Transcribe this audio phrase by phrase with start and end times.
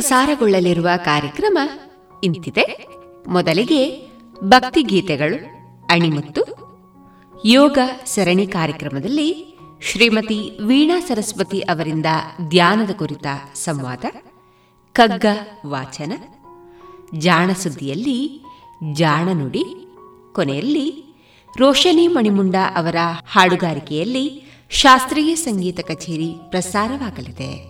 [0.00, 1.58] ಪ್ರಸಾರಗೊಳ್ಳಲಿರುವ ಕಾರ್ಯಕ್ರಮ
[2.24, 2.86] ಇಂತಿದೆ.
[3.28, 4.08] ಮೊದಲಿಗೆ
[4.44, 5.38] ಭಕ್ತಿಗೀತೆಗಳು
[5.90, 6.42] ಅಣಿಮುತ್ತು,
[7.46, 12.06] ಯೋಗ ಸರಣಿ ಕಾರ್ಯಕ್ರಮದಲ್ಲಿ ಶ್ರೀಮತಿ ವೀಣಾ ಸರಸ್ವತಿ ಅವರಿಂದ
[12.48, 14.04] ಧ್ಯಾನದ ಕುರಿತ ಸಂವಾದ
[14.92, 15.26] ಕಗ್ಗ
[15.66, 16.12] ವಾಚನ,
[17.18, 18.44] ಜಾಣಸುದ್ದಿಯಲ್ಲಿ
[18.92, 21.16] ಜಾಣನುಡಿ ಜಾಣ ಕೊನೆಯಲ್ಲಿ
[21.58, 22.96] ರೋಷನಿ ಮಣಿಮುಂಡ ಅವರ
[23.28, 24.26] ಹಾಡುಗಾರಿಕೆಯಲ್ಲಿ
[24.70, 27.69] ಶಾಸ್ತ್ರೀಯ ಸಂಗೀತ ಕಚೇರಿ ಪ್ರಸಾರವಾಗಲಿದೆ.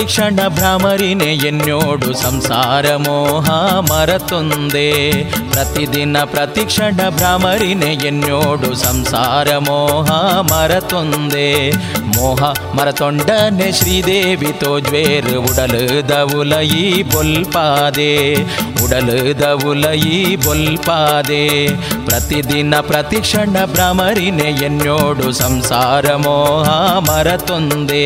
[0.00, 3.48] ಪ್ರತಿಕ್ಷಣ ಭ್ರಮರಿನೆ ಎನ್ನೋಡು ಸಂಸಾರ ಮೋಹ
[3.88, 4.84] ಮರತೊಂದೆ
[5.50, 10.08] ಪ್ರತಿದಿನ ಪ್ರತಿಕ್ಷಣ ಭ್ರಮರಿನೆ ಎನ್ನೋಡು ಸಂಸಾರ ಮೋಹ
[10.50, 11.48] ಮರತೊಂದೆ
[12.14, 12.40] ಮೋಹ
[12.76, 18.14] ಮರತೊಂಡನೆ ಶ್ರೀದೇವಿ ತೋಜ್ವೇರ್ ಉಡಲದ ಉಲಯಿ ಬೊಲ್ಪಾದೆ
[18.84, 21.44] ಉಡಲದ ಉಲಯಿ ಬೊಲ್ಪಾದೆ
[22.06, 26.66] ಪ್ರತಿದಿನ ಪ್ರತಿಕ್ಷಣ ಭ್ರಮರಿನೆ ಎನ್ನೋಡು ಸಂಸಾರ ಮೋಹ
[27.08, 28.04] ಮರತೊಂದೆ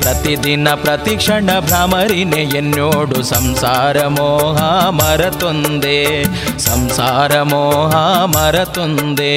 [0.00, 6.24] ಪ್ರತಿದಿನ ಪ್ರತಿಕ್ಷಣ ಭ್ರಮರಿನೆ ಎನ್ನೋಡು ಸಂಸಾರ ಮೋಹ ಮರತೊಂದೆ
[6.58, 9.34] ಸಂಸಾರ ಮೋಹ ಮರತೊಂದೆ.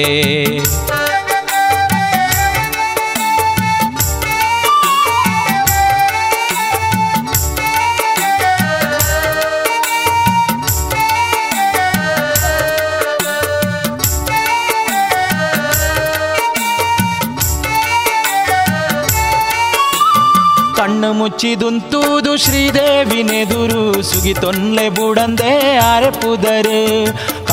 [21.18, 25.52] ಮುಚ್ಚಿದುಂತೂದು ಶ್ರೀದೇವಿನೆದುರು ಸುಗಿತೊನ್ಲೆ ಬುಡಂದೆ
[25.86, 26.80] ಆರೆಪುದರು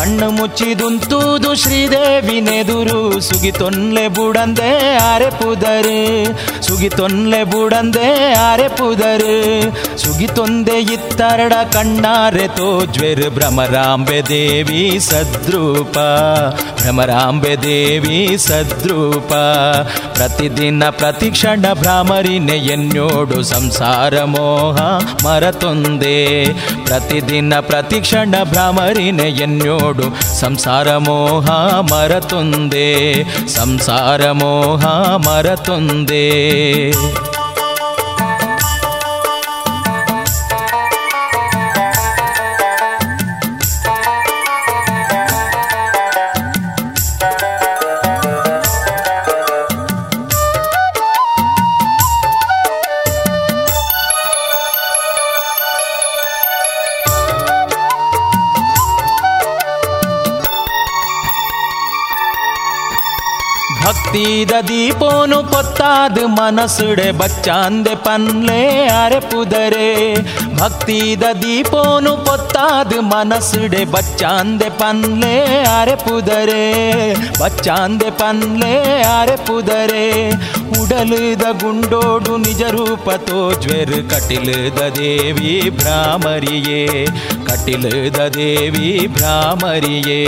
[0.02, 3.22] ಕಣ್ಣು ಮುಚ್ಚಿದುಂತೂದು ಶ್ರೀದೇವಿನೆದುರು.
[3.22, 6.26] ಸುಗಿತೊನ್ಲೆ ಬುಡಂದೆ ಆರೆಪುದರು
[6.64, 9.62] ಸುಗಿತೊನ್ಲೆ ಬುಡಂದೆ ಆರೆಪುದರು
[9.98, 15.98] ಸುಗಿತೊಂದೆ ಇತ್ತರಡ ಕಣ್ಣಾರೆ ತೋಜ್ವೆರ್ ಭ್ರಮರಾಂಬೆ ದೇವಿ ಸದ್ರೂಪ.
[16.82, 19.34] ಭ್ರಮರಾಂಬೆ ದೇವಿ ಸದ್ರೂಪ.
[20.14, 24.78] ಪ್ರತಿದಿನ ಪ್ರತಿಕ್ಷಣ ಭ್ರಾಮರಿನೆ ಎನ್ನೋಡು ಸಂಸಾರ ಮೋಹ
[25.28, 26.46] ಮರತೊಂದೆ.
[26.86, 29.91] ಪ್ರತಿದಿನ ಪ್ರತಿಕ್ಷಣ ಭ್ರಾಮರಿನೆ ಎನ್ನೋಡು
[30.40, 31.50] ಸಂಸಾರ ಮೋಹ
[31.94, 33.14] ಮರತೊಂದೆ
[33.48, 34.86] ಸಂಸಾರ ಮೋಹ
[66.11, 69.91] ಪೊತ್ತಾದ ಮನಸುಡೆ ಬಚ್ಚಾಂದೆ ಪನ್ಲೆ ಅರೆ ಪುದರೆ
[70.57, 75.35] ಭಕ್ತಿದ ದೀಪೋನು ಪೊತ್ತಾದ ಮನಸುಡೆ ಬಚ್ಚಾಂದೆ ಪನ್ಲೆ
[75.75, 76.65] ಅರೆ ಪುದರೆ
[77.41, 78.73] ಬಚ್ಚಾಂದೆ ಪನ್ಲೆ
[79.11, 80.05] ಅರೆ ಪುದರೆ
[80.79, 86.83] ಉಡಲದ ಗುಂಡೋಡು ನಿಜ ರೂಪ ತೋಜ್ವೆರ್ ಕಟಿಲದ ದೇವಿ ಭ್ರಾಮರಿಯೇ
[87.49, 90.21] ಕಟಿಲದ ದೇವಿ ಭ್ರಾಮರಿಯೇ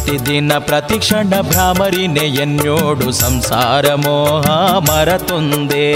[0.00, 4.46] ಪ್ರತಿದಿನ ಪ್ರತಿಕ್ಷಣ ಭ್ರಾಮರಿನೆ ಎನ್ನೋಡು ಸಂಸಾರ ಮೋಹ
[4.86, 5.86] ಮರತೊಂದೆ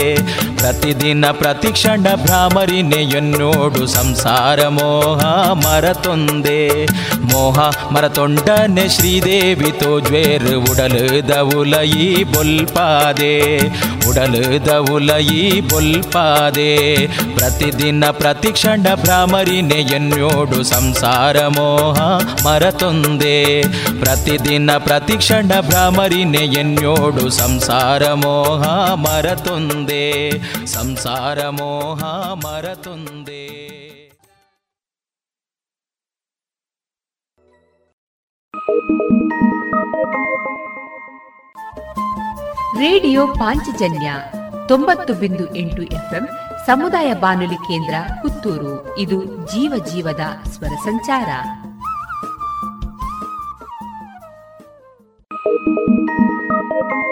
[0.58, 5.20] ಪ್ರತಿದಿನ ಪ್ರತಿಕ್ಷಣ ಭ್ರಾಮರಿನೆ ಎನ್ನೋಡು ಸಂಸಾರ ಮೋಹ
[5.62, 6.58] ಮರತೊಂದೆ
[7.30, 7.58] ಮೋಹ
[7.94, 13.34] ಮರತೊಂಡನೆ ಶ್ರೀದೇವಿ ತೋಜ್ವೇರ್ ಉಡಲದ ಉಲಯಿ ಬೊಲ್ಪಾದೆ
[14.08, 16.70] ಉಡಲದ ಉಲಯಿ ಬೊಲ್ಪಾದೆ
[17.36, 21.98] ಪ್ರತಿದಿನ ಪ್ರತಿಕ್ಷಣ ಭ್ರಾಮರಿನೆ ಎನ್ನೋಡು ಸಂಸಾರ ಮೋಹ
[22.46, 23.36] ಮರತೊಂದೆ
[23.98, 30.30] ಪ್ರತಿದಿನ ಪ್ರತಿಕ್ಷಣ ಭ್ರಾಮರಿನೆ ಎನ್ನೋಡು ಸಂಸಾರ ಮೋಹ ಮರತೊಂದೆ,
[30.66, 33.62] ಸಂಸಾರ ಮೋಹ ಮರತೊಂದೆ.
[42.78, 44.14] ರೇಡಿಯೋ ಪಾಂಚಜನ್ಯ
[44.68, 46.28] ತೊಂಬತ್ತು ಬಿಂದು ಎಂಟು ಎಫ್ಎಂ
[46.66, 48.98] ಸಮುದಾಯ ಬಾನುಲಿ ಕೇಂದ್ರ ಪುತ್ತೂರು.
[48.98, 51.28] ಇದು ಜೀವ ಜೀವದ ಸ್ವರ ಸಂಚಾರ.
[55.64, 57.11] Thank you.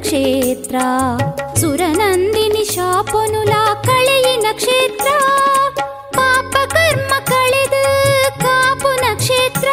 [0.00, 0.76] ಕ್ಷೇತ್ರ
[1.60, 3.52] ಸುರನಂದಿನಿ ಶಾಪನುಲ
[3.86, 5.08] ಕಳೆಯಿನ ಕ್ಷೇತ್ರ
[6.16, 7.82] ಪಾಪ ಕರ್ಮ ಕಳೆದು
[8.44, 9.68] ಕಾಪುನ ಕ್ಷೇತ್ರ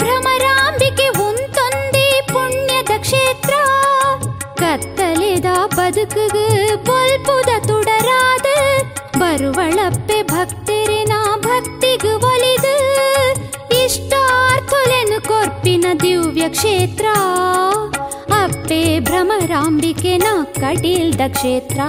[0.00, 3.54] ಭ್ರಮರಾಂಬಿಕೆ ಉಂತೊಂದಿ ಪುಣ್ಯದ ಕ್ಷೇತ್ರ
[4.60, 6.44] ಕತ್ತಲೆದ ಬದುಕುಗು
[6.88, 8.48] ಬೊಲ್ಪುದ ತುಡರಾದ
[9.22, 11.12] ಬರುವಳಪ್ಪೆ ಭಕ್ತಿರಿನ
[11.46, 12.74] ಭಕ್ತಿಗು ಒಲಿದು
[13.82, 17.06] ಇಷ್ಟಾರ್ಥೊಲೆನು ಕೊರ್ಪಿನ ದಿವ್ಯ ಕ್ಷೇತ್ರ
[18.71, 20.27] ಅಪ್ಪೆ ಭ್ರಮರಾಂಬಿಕೆನ
[20.59, 21.79] ಕಟೀಲ್ದ ಕ್ಷೇತ್ರ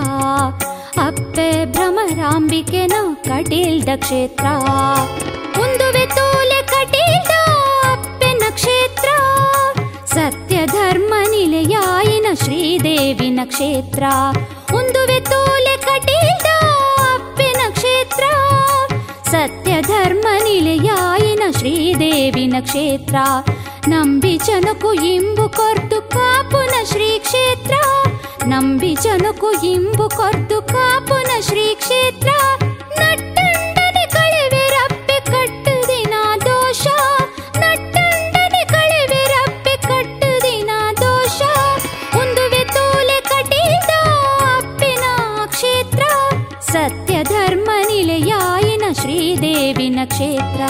[1.00, 2.94] ಅಪ್ಪೆ ಭ್ರಮರಾಂಬಿಕೆನ
[3.26, 4.46] ಕಟೀಲ್ದ ಕ್ಷೇತ್ರ
[5.56, 7.34] ಮುಂದುವೆ ತೋಲೆ ಕಟೀಲ್ದ
[7.92, 9.08] ಅಪ್ಪೆನ ಕ್ಷೇತ್ರ
[10.14, 14.02] ಸತ್ಯ ಧರ್ಮ ನಿಲೆಯಾಯಿನ ಶ್ರೀದೇವಿನ ಕ್ಷೇತ್ರ
[14.74, 16.50] ಉಂದುವೆ ತೋಲೆ ಕಟೀಲ್ದ
[17.14, 18.24] ಅಪ್ಪಿನ ಕ್ಷೇತ್ರ
[19.32, 23.16] ಸತ್ಯ ಧರ್ಮ ನಿಲೆಯಾಯಿನ ಶ್ರೀದೇವಿನ ಕ್ಷೇತ್ರ
[23.88, 25.96] ನಂಬಿ ಜನಕು ಇಂಬು ಕೊರ್ದು
[26.84, 27.74] ಶ್ರೀ ಕ್ಷೇತ್ರ.
[28.46, 32.28] ನಂಬಿ ಜನಕು ಇಂಬು ಕೊರ್ದು ಕಾಪುನ ಶ್ರೀ ಕ್ಷೇತ್ರ.
[33.00, 36.86] ನಟ್ಟಂಡನೆ ಕಳೆವೆ ರಪ್ಪೆ ಕಟ್ಟುದಿನ ದೋಷ.
[37.56, 41.42] ನಟ್ಟಂಡನೆ ಕಳೆವೆ ರಪ್ಪೆ ಕಟ್ಟುದಿನ ದೋಷ.
[42.16, 43.90] ಒಂದುವೆ ತೋಲೆ ಕಟೀಲ್ದ
[44.56, 45.04] ಅಪ್ಪಿನ
[45.46, 46.02] ಕ್ಷೇತ್ರ.
[46.60, 50.62] ಸತ್ಯ ಧರ್ಮ ನಿಲೆಯಾಯಿನ ಶ್ರೀದೇವಿನ ಕ್ಷೇತ್ರ.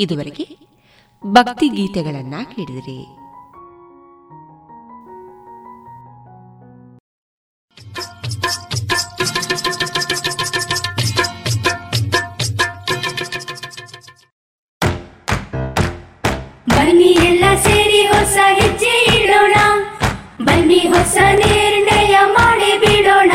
[0.00, 0.55] ಇದುವರೆಗೆ
[1.36, 2.98] ಭಕ್ತಿ ಗೀತೆಗಳನ್ನ ಕೇಳಿದ್ರಿ.
[16.68, 19.54] ಬನ್ನಿ ಎಲ್ಲ ಸೇರಿ ಹೊಸ ಹೆಜ್ಜೆ ಇಡೋಣ.
[20.44, 23.32] ಬನ್ನಿ ಹೊಸ ನಿರ್ಣಯ ಮಾಡಿ ಬಿಡೋಣ.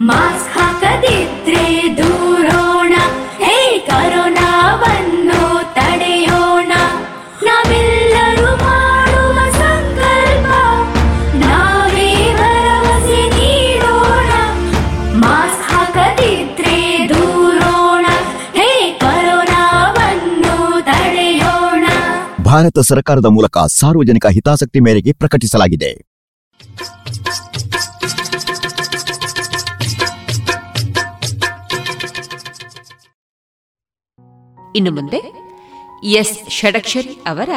[0.00, 0.41] ಮಾಸ್ಕ್
[22.62, 25.90] ಭಾರತ ಸರ್ಕಾರದ ಮೂಲಕ ಸಾರ್ವಜನಿಕ ಹಿತಾಸಕ್ತಿ ಮೇರೆಗೆ ಪ್ರಕಟಿಸಲಾಗಿದೆ.
[34.76, 35.20] ಇನ್ನು ಮುಂದೆ
[36.04, 37.50] ಎಸ್ ಷಡಕ್ಷರಿ ಅವರ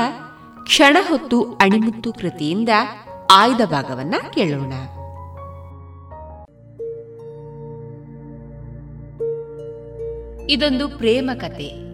[0.64, 2.70] ಕ್ಷಣ ಹೊತ್ತು ಅಣಿಮುತ್ತು ಕೃತಿಯಿಂದ
[3.32, 4.74] ಆಯ್ದ ಭಾಗವನ್ನ ಕೇಳೋಣ.
[10.50, 11.85] ಇದೊಂದು ಪ್ರೇಮ ಕತೆ.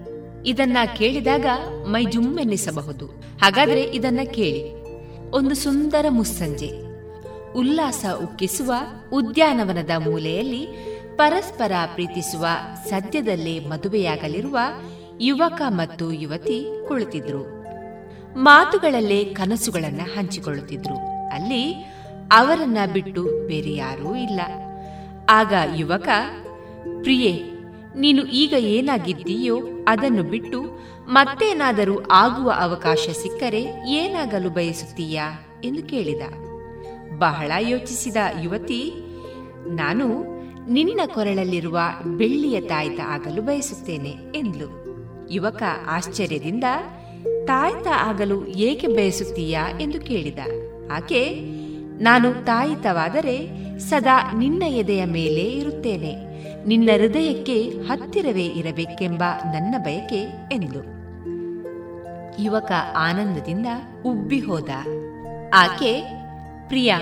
[0.45, 1.45] ಇದನ್ನ ಕೇಳಿದಾಗ
[1.85, 3.05] ಮೈ ಜುಮ್ಮೆನ್ನಿಸಬಹುದು
[3.41, 4.81] ಹಾಗಾದ್ರೆ ಇದನ್ನ ಕೇಳಿ.
[5.31, 6.71] ಒಂದು ಸುಂದರ ಮುಸ್ಸಂಜೆ.
[7.53, 8.73] ಉಲ್ಲಾಸ ಉಕ್ಕಿಸುವ
[9.13, 10.67] ಉದ್ಯಾನವನದ ಮೂಲೆಯಲ್ಲಿ
[11.15, 12.45] ಪರಸ್ಪರ ಪ್ರೀತಿಸುವ
[12.89, 14.57] ಸದ್ಯದಲ್ಲೇ ಮದುವೆಯಾಗಲಿರುವ
[15.21, 17.65] ಯುವಕ ಮತ್ತು ಯುವತಿ ಕುಳಿತಿದ್ರು.
[18.37, 21.27] ಮಾತುಗಳಲ್ಲೇ ಕನಸುಗಳನ್ನು ಹಂಚಿಕೊಳ್ಳುತ್ತಿದ್ರು.
[21.29, 21.73] ಅಲ್ಲಿ
[22.31, 24.41] ಅವರನ್ನ ಬಿಟ್ಟು ಬೇರೆ ಯಾರೂ ಇಲ್ಲ.
[25.29, 26.09] ಆಗ ಯುವಕ,
[27.01, 27.60] ಪ್ರಿಯೆ
[27.95, 30.63] ನೀನು ಈಗ ಏನಾಗಿದ್ದೀಯೋ ಅದನ್ನು ಬಿಟ್ಟು
[31.07, 35.31] ಮತ್ತೇನಾದರೂ ಆಗುವ ಅವಕಾಶ ಸಿಕ್ಕರೆ ಏನಾಗಲು ಬಯಸುತ್ತೀಯಾ
[35.63, 36.21] ಎಂದು ಕೇಳಿದ.
[37.17, 38.93] ಬಹಳ ಯೋಚಿಸಿದ ಯುವತಿ,
[39.67, 40.23] ನಾನು
[40.71, 44.81] ನಿನ್ನ ಕೊರಳಲ್ಲಿರುವ ಬೆಳ್ಳಿಯ ತಾಯ್ತ ಆಗಲು ಬಯಸುತ್ತೇನೆ ಎಂದ್ಲು.
[45.31, 46.63] ಯುವಕ ಆಶ್ಚರ್ಯದಿಂದ,
[47.45, 50.39] ತಾಯ್ತ ಆಗಲು ಏಕೆ ಬಯಸುತ್ತೀಯಾ ಎಂದು ಕೇಳಿದ.
[50.91, 51.39] ಆಕೆ,
[52.01, 56.30] ನಾನು ತಾಯಿತವಾದರೆ ಸದಾ ನಿನ್ನ ಎದೆಯ ಮೇಲೆ ಇರುತ್ತೇನೆ
[56.67, 61.01] ನಿನ್ನ ಹೃದಯಕ್ಕೆ ಹತ್ತಿರವೇ ಇರಬೇಕೆಂಬ ನನ್ನ ಬಯಕೆ ಎಂದು
[62.43, 63.65] ಯುವಕ ಆನಂದದಿಂದ
[64.05, 64.69] ಉಬ್ಬಿ ಹೋದ.
[65.53, 66.01] ಆಕೆ,
[66.67, 66.99] ಪ್ರಿಯಾ,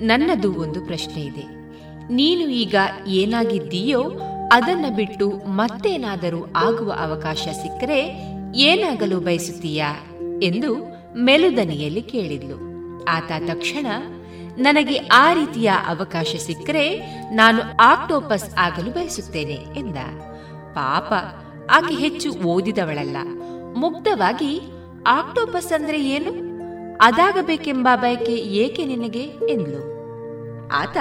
[0.00, 1.44] ನನ್ನದು ಒಂದು ಪ್ರಶ್ನೆ ಇದೆ.
[2.14, 2.74] ನೀನು ಈಗ
[3.06, 4.02] ಏನಾಗಿದ್ದೀಯೋ
[4.52, 9.94] ಅದನ್ನ ಬಿಟ್ಟು ಮತ್ತೇನಾದರೂ ಆಗುವ ಅವಕಾಶ ಸಿಕ್ಕರೆ ಏನಾಗಲು ಬಯಸುತ್ತೀಯಾ?
[10.42, 12.56] ಎಂದು ಮೆಲುದನಿಯಲ್ಲಿ ಕೇಳಿದ್ಲು.
[13.04, 13.86] ಆತ ತಕ್ಷಣ
[14.56, 17.00] ನನಗೆ ಆ ರೀತಿಯ ಅವಕಾಶ ಸಿಕ್ಕರೆ
[17.34, 19.96] ನಾನು ಆಕ್ಟೋಪಸ್ ಆಗಲು ಬಯಸುತ್ತೇನೆ ಎಂದ.
[20.74, 21.12] ಪಾಪ,
[21.70, 23.16] ಆಕೆ ಹೆಚ್ಚು ಓದಿದವಳಲ್ಲ.
[23.74, 24.60] ಮುಗ್ಧವಾಗಿ,
[25.06, 26.32] ಆಕ್ಟೋಪಸ್ ಅಂದ್ರೆ ಏನು?
[27.00, 29.22] ಅದಾಗಬೇಕೆಂಬ ಬಯಕೆ ಏಕೆ ನಿನಗೆ?
[29.22, 29.96] ಎಂದ್ಲು.
[30.68, 30.96] ಆತ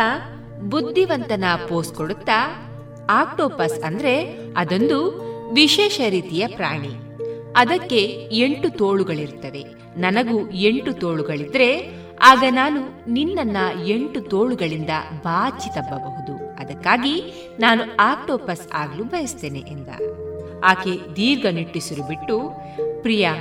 [0.62, 2.62] ಬುದ್ಧಿವಂತನ ಪೋಸ್ ಕೊಡುತ್ತಾ,
[3.10, 6.90] ಆಕ್ಟೋಪಸ್ ಅಂದ್ರೆ ಅದೊಂದು ವಿಶೇಷ ರೀತಿಯ ಪ್ರಾಣಿ.
[7.58, 9.66] ಅದಕ್ಕೆ ಎಂಟು ತೋಳುಗಳಿರ್ತವೆ.
[9.98, 11.92] ನನಗೂ ಎಂಟು ತೋಳುಗಳಿದ್ರೆ
[12.22, 14.90] ಆಗ ನಾನು ನಿನ್ನನ್ನ ಎಂಟು ತೋಳುಗಳಿಂದ
[15.24, 17.22] ಬಾಚಿ ತಬ್ಬಬಹುದು ಅದಕ್ಕಾಗಿ
[17.60, 19.88] ನಾನು ಆಕ್ಟೋಪಸ್ ಆಗಲು ಬಯಸ್ತೇನೆ ಎಂದ.
[20.64, 22.52] ಆಕೆ ದೀರ್ಘ ನಿಟ್ಟಿಸಿರು ಬಿಟ್ಟು,
[23.02, 23.36] ಪ್ರಿಯಾ,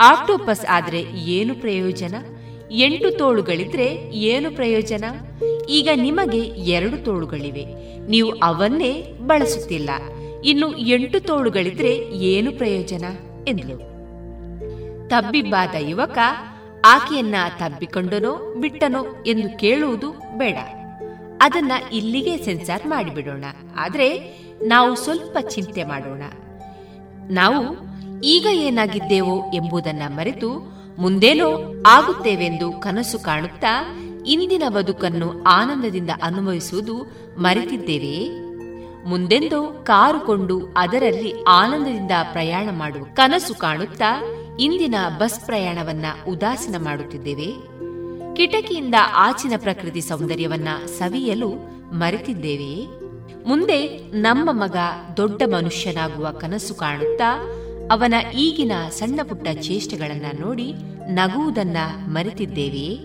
[0.00, 2.14] ಆಕ್ಟೋಪಸ್ ಆದರೆ ಏನು ಪ್ರಯೋಜನ?
[2.70, 5.04] ಎಂಟು ತೋಳುಗಳಿದ್ರೆ ಏನು ಪ್ರಯೋಜನ?
[5.68, 7.64] ಈಗ ನಿಮಗೆ ಎರಡು ತೋಳುಗಳಿವೆ.
[8.08, 9.90] ನೀವು ಅವನ್ನೇ ಬಳಸುತ್ತಿಲ್ಲ.
[10.44, 13.04] ಇನ್ನು ಎಂಟು ತೋಳುಗಳಿದ್ರೆ ಏನು ಪ್ರಯೋಜನ?
[13.48, 13.92] ಎಂದಳು.
[15.08, 16.18] ತಬ್ಬಿಬ್ಬಾದ ಯುವಕ
[16.84, 20.56] ಆಕೆಯನ್ನ ತಬ್ಬಿಕೊಂಡನೋ ಬಿಟ್ಟನೋ ಎಂದು ಕೇಳುವುದು ಬೇಡ.
[21.42, 23.44] ಅದನ್ನ ಇಲ್ಲಿಗೆ ಸೆನ್ಸಾರ್ ಮಾಡಿಬಿಡೋಣ.
[23.76, 26.22] ಆದರೆ ನಾವು ಸ್ವಲ್ಪ ಚಿಂತೆ ಮಾಡೋಣ.
[27.30, 36.96] ನಾವು ಈಗ ಏನಾಗಿದ್ದೇವೋ ಎಂಬುದನ್ನ ಮರೆತು ಮುಂದೇನೋ ಆಗುತ್ತೇವೆಂದು ಕನಸು ಕಾಣುತ್ತಾ ಇಂದಿನ ಬದುಕನ್ನು ಆನಂದದಿಂದ ಅನುಭವಿಸುವುದು
[37.38, 38.30] ಮರೆತಿದ್ದೇವೆಯೇ
[39.08, 44.20] ಮುಂದೆಂದೋ ಕಾರು ಕೊಂಡು ಅದರಲ್ಲಿ ಆನಂದದಿಂದ ಪ್ರಯಾಣ ಮಾಡುವ ಕನಸು ಕಾಣುತ್ತಾ
[44.58, 47.46] ಇಂದಿನ ಬಸ್ ಪ್ರಯಾಣವನ್ನ ಉದಾಸೀನ ಮಾಡುತ್ತಿದ್ದೇವೆ.
[48.34, 51.48] ಕಿಟಕಿಯಿಂದ ಆಚಿನ ಪ್ರಕೃತಿ ಸೌಂದರ್ಯವನ್ನ ಸವಿಯಲು
[51.92, 52.86] ಮರೆತಿದ್ದೇವೆಯೇ
[53.46, 54.76] ಮುಂದೆ ನಮ್ಮ ಮಗ
[55.16, 57.52] ದೊಡ್ಡ ಮನುಷ್ಯನಾಗುವ ಕನಸು ಕಾಣುತ್ತಾ,
[57.90, 60.72] ಅವನ ಈಗಿನ ಸಣ್ಣ ಪುಟ್ಟ ಚೇಷ್ಟೆಗಳನ್ನ ನೋಡಿ
[61.06, 61.76] ನಗುವುದನ್ನ
[62.06, 62.98] ಮರೆತಿದ್ದೇವೆಯೇ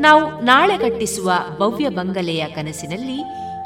[0.00, 3.22] ನಾವು ನಾಳೆ ಕಟ್ಟಿಸುವ ಭವ್ಯ ಬಂಗಲೆಯ ಕನಸಿನಲ್ಲಿ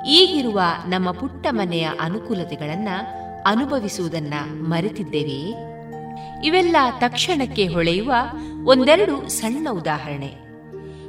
[0.09, 2.89] ಈಗಿರುವ ನಮ್ಮ ಪುಟ್ಟ ಮನೆಯ ಅನುಕೂಲತೆಗಳನ್ನ
[3.47, 5.74] ಅನುಭವಿಸುವುದನ್ನ ಮರೆತಿದ್ದೇವೆಯೇ
[6.45, 8.15] ಇವೆಲ್ಲ ತಕ್ಷಣಕ್ಕೆ ಹೊಳೆಯುವ
[8.67, 10.33] ಒಂದೆರಡು ಸಣ್ಣ ಉದಾಹರಣೆ.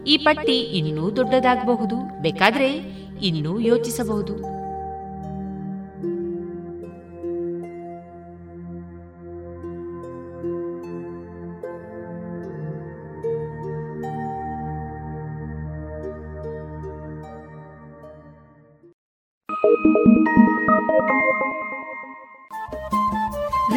[0.07, 2.69] ಈ ಪಟ್ಟಿ ಇನ್ನೂ ದೊಡ್ಡದಾಗಬಹುದು ಬೇಕಾದ್ರೆ
[3.21, 4.55] ಇನ್ನೂ ಯೋಚಿಸಬಹುದು.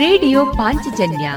[0.02, 1.28] ರೇಡಿಯೋ ಪಾಂಚಜನ್ಯ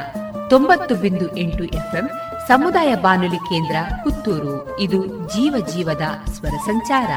[0.49, 2.07] ತೊಂಬತ್ತು ಬಿಂದು ಎಂಟು ಎಫ್ಎಂ
[2.49, 5.01] ಸಮುದಾಯ ಬಾನುಲಿ ಕೇಂದ್ರ ಪುತ್ತೂರು ಇದು
[5.35, 7.11] ಜೀವ ಜೀವದ ಸ್ವರ ಸಂಚಾರ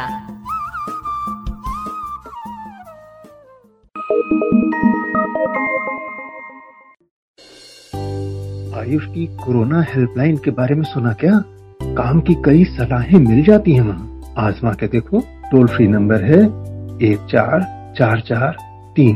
[8.82, 11.34] आयुष की कोरोना हेल्पलाइन के बारे में सुना क्या
[11.96, 15.20] काम की कई सलाहें मिल जाती हैं वहाँ आजमा के देखो
[15.52, 16.40] टोल फ्री नंबर है
[17.04, 17.58] एक चार
[17.98, 18.52] चार चार
[18.96, 19.16] तीन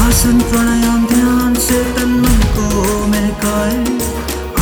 [0.00, 2.66] आसन प्राणायाम ध्यान से तन मन को
[3.08, 3.80] महकाए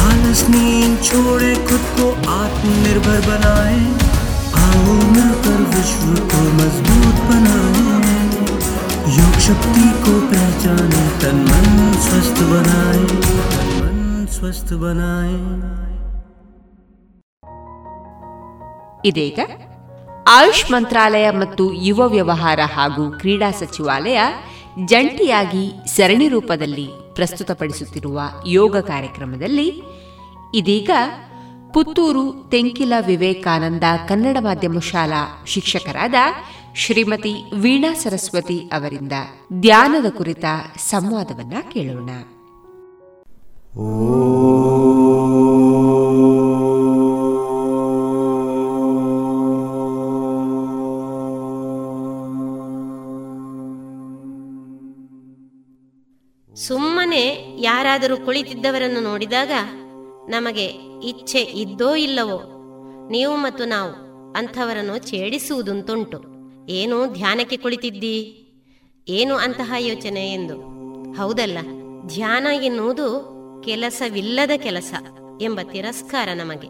[0.05, 3.79] आलस नींद छोड़े खुद को आत्मनिर्भर बनाए
[4.62, 8.23] आओ मिलकर विश्व को मजबूत बनाए
[9.19, 11.69] योग शक्ति को पहचाने तन मन
[12.07, 13.05] स्वस्थ बनाए
[13.53, 14.01] तन मन
[14.37, 15.37] स्वस्थ बनाए
[19.09, 19.41] ಇದೀಗ
[20.35, 24.19] ಆಯುಷ್ ಮಂತ್ರಾಲಯ ಮತ್ತು ಯುವ ವ್ಯವಹಾರ ಹಾಗೂ ಕ್ರೀಡಾ ಸಚಿವಾಲಯ
[24.86, 29.82] ಜಂಟಿಯಾಗಿ ಸರಣಿ ರೂಪದಲ್ಲಿ ಪ್ರಸ್ತುತಪಡಿಸುತ್ತಿರುವ ಯೋಗ ಕಾರ್ಯಕ್ರಮದಲ್ಲಿ
[30.54, 30.90] ಇದೀಗ
[31.74, 36.16] ಪುತ್ತೂರು ತೆಂಕಿಲ ವಿವೇಕಾನಂದ ಕನ್ನಡ ಮಾಧ್ಯಮ ಶಾಲಾ ಶಿಕ್ಷಕರಾದ
[36.76, 39.12] ಶ್ರೀಮತಿ ವೀಣಾ ಸರಸ್ವತಿ ಅವರಿಂದ
[39.54, 40.46] ಧ್ಯಾನದ ಕುರಿತ
[40.78, 42.10] ಸಂವಾದವನ್ನ ಕೇಳೋಣ.
[57.60, 59.52] ಯಾರಾದರೂ ಕುಳಿತಿದ್ದವರನ್ನು ನೋಡಿದಾಗ
[60.30, 60.66] ನಮಗೆ
[61.08, 62.40] ಇಚ್ಛೆ ಇದ್ದೋ ಇಲ್ಲವೋ,
[63.10, 63.92] ನೀವು ಮತ್ತು ನಾವು
[64.34, 66.20] ಅಂಥವರನ್ನು ಛೇಡಿಸುವುದುಂಟುಂಟು
[66.70, 68.18] ಏನು ಧ್ಯಾನಕ್ಕೆ ಕುಳಿತಿದ್ದಿ?
[69.08, 70.58] ಏನು ಅಂತಹ ಯೋಚನೆ ಎಂದು.
[71.14, 71.58] ಹೌದಲ್ಲ,
[72.08, 73.08] ಧ್ಯಾನ ಎನ್ನುವುದು
[73.66, 74.94] ಕೆಲಸವಿಲ್ಲದ ಕೆಲಸ
[75.42, 76.70] ಎಂಬ ತಿರಸ್ಕಾರ ನಮಗೆ.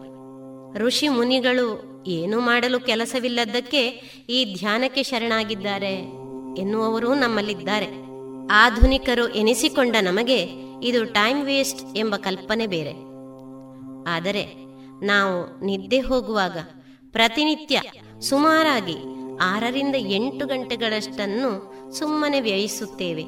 [0.78, 1.66] ಋಷಿ ಮುನಿಗಳು
[2.08, 3.82] ಏನು ಮಾಡಲು ಕೆಲಸವಿಲ್ಲದ್ದಕ್ಕೆ
[4.30, 5.92] ಈ ಧ್ಯಾನಕ್ಕೆ ಶರಣಾಗಿದ್ದಾರೆ
[6.60, 8.09] ಎನ್ನುವವರು ನಮ್ಮಲ್ಲಿದ್ದಾರೆ.
[8.50, 10.38] ಆಧುನಿಕರು ಎನಿಸಿಕೊಂಡ ನಮಗೆ
[10.82, 12.92] ಇದು ಟೈಮ್ ವೇಸ್ಟ್ ಎಂಬ ಕಲ್ಪನೆ ಬೇರೆ.
[14.10, 14.46] ಆದರೆ
[15.06, 16.58] ನಾವು ನಿದ್ದೆ ಹೋಗುವಾಗ
[17.12, 17.82] ಪ್ರತಿನಿತ್ಯ
[18.20, 18.96] ಸುಮಾರಾಗಿ
[19.42, 23.24] ಆರರಿಂದ ಎಂಟು ಗಂಟೆಗಳಷ್ಟನ್ನು ಸುಮ್ಮನೆ ವ್ಯಯಿಸುತ್ತೇವೆ.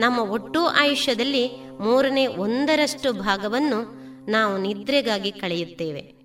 [0.00, 1.48] ನಮ್ಮ ಒಟ್ಟು ಆಯುಷ್ಯದಲ್ಲಿ
[1.80, 3.98] ಮೂರನೇ ಒಂದರಷ್ಟು ಭಾಗವನ್ನು
[4.30, 6.18] ನಾವು ನಿದ್ರೆಗಾಗಿ ಕಳೆಯುತ್ತೇವೆ.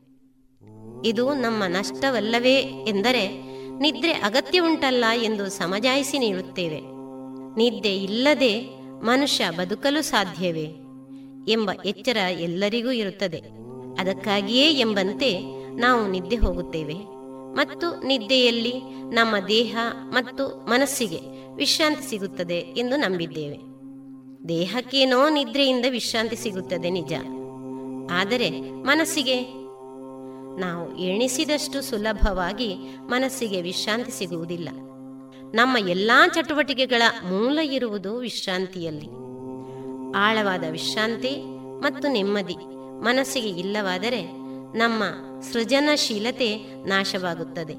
[1.06, 3.28] ಇದು ನಮ್ಮ ನಷ್ಟವಲ್ಲವೇ ಎಂದರೆ
[3.80, 6.93] ನಿದ್ರೆ ಅಗತ್ಯ ಉಂಟಲ್ಲ ಎಂದು ಸಮಜಾಯಿಸಿ ನೀಡುತ್ತೇವೆ.
[7.58, 10.76] ನಿದ್ದೆ ಇಲ್ಲದೆ ಮನುಷ್ಯ ಬದುಕಲು ಸಾಧ್ಯವೇ
[11.48, 13.42] ಎಂಬ ಎಚ್ಚರ ಎಲ್ಲರಿಗೂ ಇರುತ್ತದೆ.
[14.00, 15.40] ಅದಕ್ಕಾಗಿಯೇ ಎಂಬಂತೆ
[15.76, 16.94] ನಾವು ನಿದ್ದೆ ಹೋಗುತ್ತೇವೆ.
[17.54, 18.74] ಮತ್ತು ನಿದ್ದೆಯಲ್ಲಿ
[19.10, 19.78] ನಮ್ಮ ದೇಹ
[20.10, 21.20] ಮತ್ತು ಮನಸ್ಸಿಗೆ
[21.56, 23.60] ವಿಶ್ರಾಂತಿ ಸಿಗುತ್ತದೆ ಎಂದು ನಂಬಿದ್ದೇವೆ.
[24.50, 27.14] ದೇಹಕ್ಕೇನೋ ನಿದ್ರೆಯಿಂದ ವಿಶ್ರಾಂತಿ ಸಿಗುತ್ತದೆ ನಿಜ.
[28.12, 29.42] ಆದರೆ ಮನಸ್ಸಿಗೆ
[30.60, 32.76] ನಾವು ಎಣಿಸಿದಷ್ಟು ಸುಲಭವಾಗಿ
[33.08, 34.70] ಮನಸ್ಸಿಗೆ ವಿಶ್ರಾಂತಿ ಸಿಗುವುದಿಲ್ಲ.
[35.54, 39.08] ನಮ್ಮ ಎಲ್ಲಾ ಚಟುವಟಿಕೆಗಳ ಮೂಲ ಇರುವುದು ವಿಶ್ರಾಂತಿಯಲ್ಲಿ.
[40.16, 41.42] ಆಳವಾದ ವಿಶ್ರಾಂತಿ
[41.80, 42.56] ಮತ್ತು ನೆಮ್ಮದಿ
[43.04, 44.32] ಮನಸ್ಸಿಗೆ ಇಲ್ಲವಾದರೆ
[44.78, 45.04] ನಮ್ಮ
[45.42, 47.74] ಸೃಜನಶೀಲತೆ ನಾಶವಾಗುತ್ತದೆ.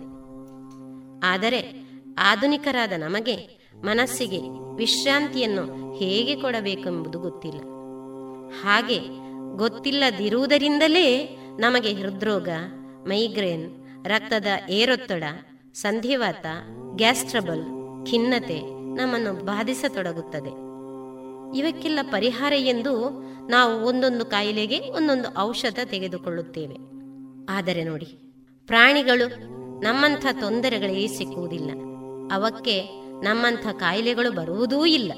[1.27, 7.61] ಆದರೆ ಆಧುನಿಕರಾದ ನಮಗೆ ಮನಸ್ಸಿಗೆ ವಿಶ್ರಾಂತಿಯನ್ನು ಹೇಗೆ ಕೊಡಬೇಕೆಂಬುದು ಗೊತ್ತಿಲ್ಲ.
[8.63, 8.99] ಹಾಗೆ
[9.57, 12.49] ಗೊತ್ತಿಲ್ಲದಿರುವುದರಿಂದಲೇ ನಮಗೆ ಹೃದ್ರೋಗ,
[13.07, 15.23] ಮೈಗ್ರೇನ್, ರಕ್ತದ ಏರೊತ್ತಡ,
[15.75, 16.47] ಸಂಧಿವಾತ
[16.97, 17.63] ಗ್ಯಾಸ್ಟ್ರಬಲ್
[18.11, 18.61] ಖಿನ್ನತೆ
[18.95, 20.65] ನಮ್ಮನ್ನು ಬಾಧಿಸತೊಡಗುತ್ತದೆ.
[21.59, 23.11] ಇವಕ್ಕೆಲ್ಲ ಪರಿಹಾರ ಎಂದು
[23.49, 26.77] ನಾವು ಒಂದೊಂದು ಕಾಯಿಲೆಗೆ ಒಂದೊಂದು ಔಷಧ ತೆಗೆದುಕೊಳ್ಳುತ್ತೇವೆ.
[27.49, 28.35] ಆದರೆ ನೋಡಿ,
[28.67, 29.29] ಪ್ರಾಣಿಗಳು
[29.81, 31.71] ನಮ್ಮಂಥ ತೊಂದರೆಗಳಿಗೆ ಸಿಕ್ಕುವುದಿಲ್ಲ.
[32.33, 32.83] ಅವಕ್ಕೆ
[33.23, 35.13] ನಮ್ಮಂಥ ಕಾಯಿಲೆಗಳು ಬರುವುದೂ ಇಲ್ಲ.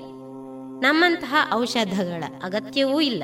[0.80, 3.22] ನಮ್ಮಂತಹ ಔಷಧಗಳ ಅಗತ್ಯವೂ ಇಲ್ಲ.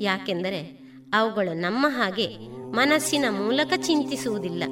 [0.00, 2.28] ಯಾಕೆಂದರೆ ಅವುಗಳು ನಮ್ಮ ಹಾಗೆ
[2.72, 4.64] ಮನಸ್ಸಿನ ಮೂಲಕ ಚಿಂತಿಸುವುದಿಲ್ಲ.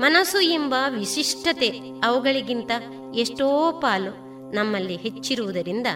[0.00, 2.70] ಮನಸ್ಸು ಎಂಬ ವಿಶಿಷ್ಟತೆ ಅವುಗಳಿಗಿಂತ
[3.14, 5.86] ಎಷ್ಟೋ ಪಾಲು ನಮ್ಮಲ್ಲಿ ಹೆಚ್ಚಿರುವುದರಿಂದ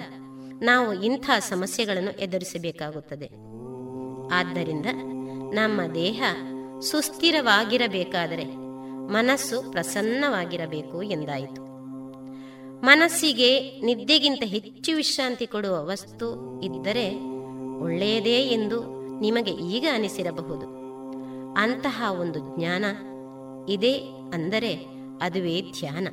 [0.62, 3.30] ನಾವು ಇಂಥ ಸಮಸ್ಯೆಗಳನ್ನು ಎದುರಿಸಬೇಕಾಗುತ್ತದೆ.
[4.34, 4.86] ಆದ್ದರಿಂದ
[5.54, 6.22] ನಮ್ಮ ದೇಹ
[6.80, 8.44] ಸುಸ್ಥಿರವಾಗಿರಬೇಕಾದರೆ
[9.12, 11.62] ಮನಸ್ಸು ಪ್ರಸನ್ನವಾಗಿರಬೇಕು ಎಂದಾಯಿತು.
[12.84, 17.20] ಮನಸ್ಸಿಗೆ ನಿದ್ದೆಗಿಂತ ಹೆಚ್ಚು ವಿಶ್ರಾಂತಿ ಕೊಡುವ ವಸ್ತು ಇದ್ದರೆ
[17.80, 18.82] ಒಳ್ಳೆಯದೇ ಎಂದು
[19.20, 20.66] ನಿಮಗೆ ಈಗ ಅನಿಸಿರಬಹುದು.
[21.52, 22.84] ಅಂತಹ ಒಂದು ಜ್ಞಾನ
[23.68, 23.92] ಇದೆ
[24.34, 24.86] ಅಂದರೆ
[25.22, 26.08] ಅದುವೇ ಧ್ಯಾನ.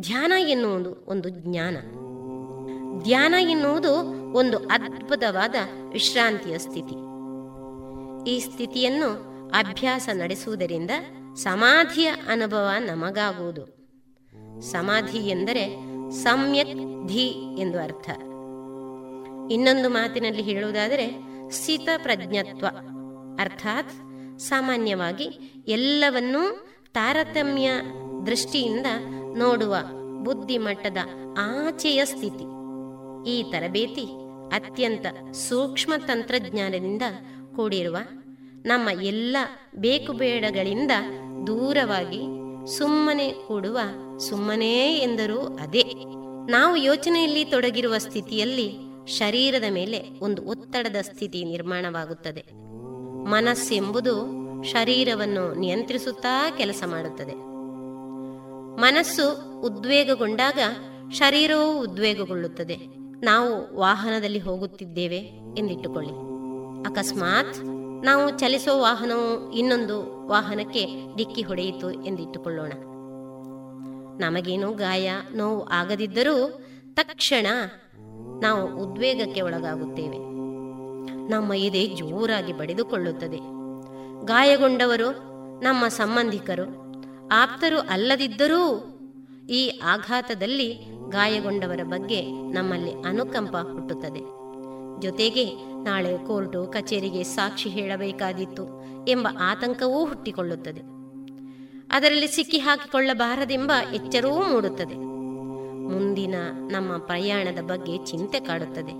[0.00, 1.76] ಧ್ಯಾನ ಎನ್ನುವುದು ಒಂದು ಜ್ಞಾನ.
[3.02, 3.92] ಧ್ಯಾನ ಎನ್ನುವುದು
[4.32, 5.54] ಒಂದು ಅದ್ಭುತವಾದ
[5.92, 6.94] ವಿಶ್ರಾಂತಿಯ ಸ್ಥಿತಿ.
[8.30, 9.06] ಈ ಸ್ಥಿತಿಯನ್ನು
[9.48, 10.90] ಅಭ್ಯಾಸ ನಡೆಸುವುದರಿಂದ
[11.34, 13.78] ಸಮಾಧಿಯ ಅನುಭವ ನಮಗಾಗುವುದು.
[14.60, 15.78] ಸಮಾಧಿ ಎಂದರೆ
[16.10, 18.10] ಸಮ್ಯಕ್ ಧಿ ಎಂದು ಅರ್ಥ.
[19.52, 21.20] ಇನ್ನೊಂದು ಮಾತಿನಲ್ಲಿ ಹೇಳುವುದಾದರೆ
[21.50, 22.66] ಸ್ಥಿತ ಪ್ರಜ್ಞತ್ವ.
[23.40, 23.92] ಅರ್ಥಾತ್
[24.38, 25.24] ಸಾಮಾನ್ಯವಾಗಿ
[25.68, 27.70] ಎಲ್ಲವನ್ನೂ ತಾರತಮ್ಯ
[28.26, 28.86] ದೃಷ್ಟಿಯಿಂದ
[29.36, 29.76] ನೋಡುವ
[30.22, 30.96] ಬುದ್ಧಿಮಟ್ಟದ
[31.38, 32.58] ಆಚೆಯ ಸ್ಥಿತಿ.
[33.30, 34.04] ಈ ತರಬೇತಿ
[34.54, 37.02] ಅತ್ಯಂತ ಸೂಕ್ಷ್ಮ ತಂತ್ರಜ್ಞಾನದಿಂದ
[37.56, 37.96] ಕೂಡಿರುವ
[38.66, 39.36] ನಮ್ಮ ಎಲ್ಲ
[39.76, 40.90] ಬೇಕುಬೇಡಗಳಿಂದ
[41.46, 42.22] ದೂರವಾಗಿ
[42.78, 43.78] ಸುಮ್ಮನೆ ಕೂಡುವ
[44.18, 45.84] ಸುಮ್ಮನೆ ಎಂದರೂ ಅದೇ.
[46.50, 48.72] ನಾವು ಯೋಚನೆಯಲ್ಲಿ ತೊಡಗಿರುವ ಸ್ಥಿತಿಯಲ್ಲಿ
[49.06, 52.67] ಶರೀರದ ಮೇಲೆ ಒಂದು ಒತ್ತಡದ ಸ್ಥಿತಿ ನಿರ್ಮಾಣವಾಗುತ್ತದೆ.
[53.28, 57.34] ಮನಸ್ಸೆಂಬುದು ಶರೀರವನ್ನು ನಿಯಂತ್ರಿಸುತ್ತಾ ಕೆಲಸ ಮಾಡುತ್ತದೆ.
[58.80, 60.58] ಮನಸ್ಸು ಉದ್ವೇಗಗೊಂಡಾಗ
[61.10, 62.76] ಶರೀರವೂ ಉದ್ವೇಗಗೊಳ್ಳುತ್ತದೆ.
[63.24, 65.16] ನಾವು ವಾಹನದಲ್ಲಿ ಹೋಗುತ್ತಿದ್ದೇವೆ
[65.58, 66.12] ಎಂದಿಟ್ಟುಕೊಳ್ಳಿ.
[66.88, 67.64] ಅಕಸ್ಮಾತ್
[68.04, 72.72] ನಾವು ಚಲಿಸೋ ವಾಹನವು ಇನ್ನೊಂದು ವಾಹನಕ್ಕೆ ಡಿಕ್ಕಿ ಹೊಡೆಯಿತು ಎಂದಿಟ್ಟುಕೊಳ್ಳೋಣ.
[74.24, 76.62] ನಮಗೇನು ಗಾಯ, ನೋವು ಆಗದಿದ್ದರೂ
[76.94, 77.46] ತಕ್ಷಣ
[78.42, 80.37] ನಾವು ಉದ್ವೇಗಕ್ಕೆ ಒಳಗಾಗುತ್ತೇವೆ.
[81.28, 83.36] ನಮ್ಮ ಎದೆ ಜೋರಾಗಿ ಬಡಿದುಕೊಳ್ಳುತ್ತದೆ.
[84.24, 85.28] ಗಾಯಗೊಂಡವರು,
[85.60, 86.64] ನಮ್ಮ ಸಂಬಂಧಿಕರು,
[87.28, 88.94] ಆಪ್ತರು ಅಲ್ಲದಿದ್ದರೂ
[89.50, 90.74] ಈ ಆಘಾತದಲ್ಲಿ
[91.08, 92.22] ಗಾಯಗೊಂಡವರ ಬಗ್ಗೆ
[92.52, 94.38] ನಮ್ಮಲ್ಲಿ ಅನುಕಂಪ ಹುಟ್ಟುತ್ತದೆ.
[95.02, 95.44] ಜೊತೆಗೆ
[95.84, 100.80] ನಾಳೆ ಕೋರ್ಟು, ಕಚೇರಿಗೆ ಸಾಕ್ಷಿ ಹೇಳಬೇಕಾದಿತ್ತು ಎಂಬ ಆತಂಕವೂ ಹುಟ್ಟಿಕೊಳ್ಳುತ್ತದೆ.
[101.90, 104.94] ಅದರಲ್ಲಿ ಸಿಕ್ಕಿ ಹಾಕಿಕೊಳ್ಳಬಾರದೆಂಬ ಎಚ್ಚರವೂ ಮೂಡುತ್ತದೆ.
[105.94, 106.34] ಮುಂದಿನ
[106.70, 108.92] ನಮ್ಮ ಪ್ರಯಾಣದ ಬಗ್ಗೆ ಚಿಂತೆ ಕಾಡುತ್ತದೆ.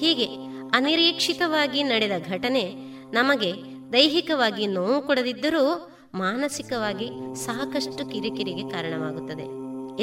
[0.00, 2.74] ಹೀಗೆ ಅನಿರೀಕ್ಷಿತವಾಗಿ ನಡೆದ ಘಟನೆ
[3.12, 3.52] ನಮಗೆ
[3.92, 9.42] ದೈಹಿಕವಾಗಿ ನೋವು ಕೊಡದಿದ್ದರೂ ಮಾನಸಿಕವಾಗಿ ಸಾಕಷ್ಟು ಕಿರಿಕಿರಿಗೆ ಕಾರಣವಾಗುತ್ತದೆ.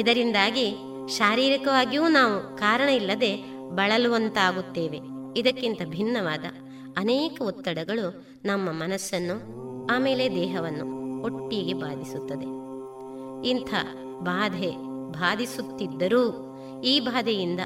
[0.00, 0.76] ಇದರಿಂದಾಗಿ
[1.08, 3.36] ಶಾರೀರಿಕವಾಗಿಯೂ ನಾವು ಕಾರಣ ಇಲ್ಲದೆ
[3.70, 5.00] ಬಳಲುವಂತಾಗುತ್ತೇವೆ.
[5.36, 6.44] ಇದಕ್ಕಿಂತ ಭಿನ್ನವಾದ
[6.98, 9.36] ಅನೇಕ ಒತ್ತಡಗಳು ನಮ್ಮ ಮನಸ್ಸನ್ನು,
[9.86, 12.46] ಆಮೇಲೆ ದೇಹವನ್ನು ಒಟ್ಟಿಗೆ ಬಾಧಿಸುತ್ತದೆ.
[13.48, 13.74] ಇಂಥ
[14.20, 14.70] ಬಾಧೆ
[15.10, 16.54] ಬಾಧಿಸುತ್ತಿದ್ದರೂ
[16.84, 17.60] ಈ ಬಾಧೆಯಿಂದ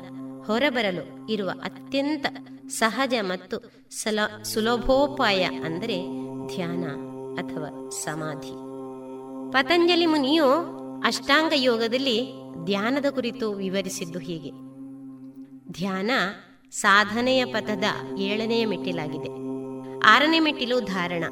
[0.47, 2.26] ಹೊರಬರಲು ಇರುವ ಅತ್ಯಂತ
[2.68, 5.99] ಸಹಜ ಮತ್ತು ಸಲ ಸುಲಭೋಪಾಯ ಅಂದರೆ
[6.55, 6.84] ಧ್ಯಾನ
[7.38, 8.72] ಅಥವಾ ಸಮಾಧಿ.
[9.53, 10.45] ಪತಂಜಲಿ ಮುನಿಯು
[11.05, 12.32] ಅಷ್ಟಾಂಗ ಯೋಗದಲ್ಲಿ
[12.64, 14.51] ಧ್ಯಾನದ ಕುರಿತು ವಿವರಿಸಿದ್ದು ಹೀಗೆ.
[15.72, 16.11] ಧ್ಯಾನ
[16.70, 17.84] ಸಾಧನೆಯ ಪಥದ
[18.18, 19.28] ಏಳನೆಯ ಮೆಟ್ಟಿಲಾಗಿದೆ.
[20.07, 21.24] ಆರನೇ ಮೆಟ್ಟಿಲು ಧಾರಣ.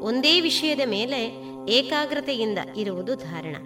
[0.00, 3.56] ಒಂದೇ ವಿಷಯದ ಮೇಲೆ ಏಕಾಗ್ರತೆಯಿಂದ ಇರುವುದು ಧಾರಣ.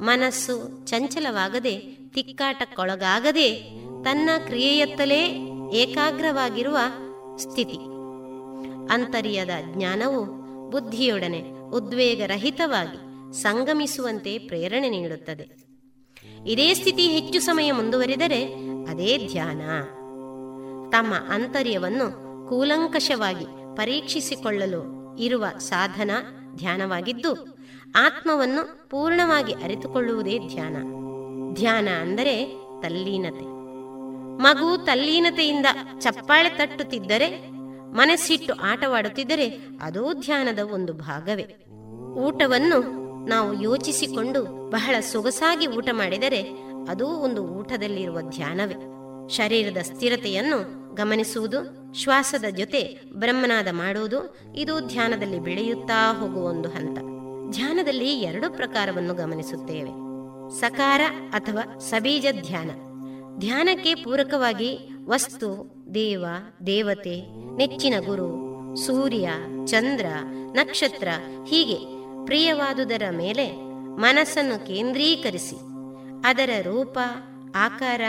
[0.00, 1.76] ಮನಸ್ಸು ಚಂಚಲವಾಗದೆ
[2.14, 6.78] ತಿಕ್ಕಾಟಕ್ಕೊಳಗಾಗದೆ ತನ್ನ ಕ್ರಿಯೆಯತ್ತಲೇ ಏಕಾಗ್ರವಾಗಿರುವ
[7.36, 7.76] ಸ್ಥಿತಿ.
[8.92, 10.24] ಅಂತರ್ಯದ ಜ್ಞಾನವು
[10.70, 15.66] ಬುದ್ಧಿಯೊಡನೆ ಉದ್ವೇಗರಹಿತವಾಗಿ ಸಂಗಮಿಸುವಂತೆ ಪ್ರೇರಣೆ ನೀಡುತ್ತದೆ.
[16.46, 18.44] ಇದೇ ಸ್ಥಿತಿ ಹೆಚ್ಚು ಸಮಯ ಮುಂದುವರಿದರೆ
[18.90, 19.60] ಅದೇ ಧ್ಯಾನ.
[20.90, 22.10] ತಮ್ಮ ಅಂತರ್ಯವನ್ನು
[22.48, 23.44] ಕೂಲಂಕಷವಾಗಿ
[23.76, 26.10] ಪರೀಕ್ಷಿಸಿಕೊಳ್ಳಲು ಇರುವ ಸಾಧನ
[26.54, 27.58] ಧ್ಯಾನವಾಗಿದ್ದು,
[27.96, 30.76] ಆತ್ಮವನ್ನು ಪೂರ್ಣವಾಗಿ ಅರಿತುಕೊಳ್ಳುವುದೇ ಧ್ಯಾನ.
[31.54, 32.46] ಧ್ಯಾನ ಅಂದರೆ
[32.82, 33.57] ತಲ್ಲೀನತೆ.
[34.38, 35.66] ಮಗು ತಲ್ಲೀನತೆಯಿಂದ
[35.98, 37.50] ಚಪ್ಪಾಳೆ ತಟ್ಟುತ್ತಿದ್ದರೆ,
[37.92, 41.64] ಮನಸ್ಸಿಟ್ಟು ಆಟವಾಡುತ್ತಿದ್ದರೆ ಅದೂ ಧ್ಯಾನದ ಒಂದು ಭಾಗವೇ.
[42.26, 46.42] ಊಟವನ್ನು ನಾವು ಯೋಚಿಸಿಕೊಂಡು ಬಹಳ ಸೊಗಸಾಗಿ ಊಟ ಮಾಡಿದರೆ
[46.88, 48.74] ಅದೂ ಒಂದು ಊಟದಲ್ಲಿರುವ ಧ್ಯಾನವೇ.
[49.28, 51.58] ಶರೀರದ ಸ್ಥಿರತೆಯನ್ನು ಗಮನಿಸುವುದು,
[51.94, 56.98] ಶ್ವಾಸದ ಜೊತೆ ಬ್ರಹ್ಮನಾದ ಮಾಡುವುದು, ಇದು ಧ್ಯಾನದಲ್ಲಿ ಬೆಳೆಯುತ್ತಾ ಹೋಗುವ ಒಂದು ಹಂತ.
[57.56, 59.90] ಧ್ಯಾನದಲ್ಲಿ ಎರಡು ಪ್ರಕಾರವನ್ನು ಗಮನಿಸುತ್ತೇವೆ.
[60.60, 62.70] ಸಕಾರ ಅಥವಾ ಸಬೀಜ ಧ್ಯಾನ.
[63.38, 66.24] ಧ್ಯಾನಕ್ಕೆ ಪೂರಕವಾಗಿ ವಸ್ತು, ದೇವ,
[66.66, 67.20] ದೇವತೆ,
[67.56, 69.30] ನೆಚ್ಚಿನ ಗುರು, ಸೂರ್ಯ,
[69.66, 70.06] ಚಂದ್ರ,
[70.52, 71.08] ನಕ್ಷತ್ರ,
[71.46, 71.76] ಹೀಗೆ
[72.24, 73.52] ಪ್ರಿಯವಾದುದರ ಮೇಲೆ
[73.96, 75.56] ಮನಸ್ಸನ್ನು ಕೇಂದ್ರೀಕರಿಸಿ.
[76.24, 76.98] ಅದರ ರೂಪ,
[77.56, 78.00] ಆಕಾರ,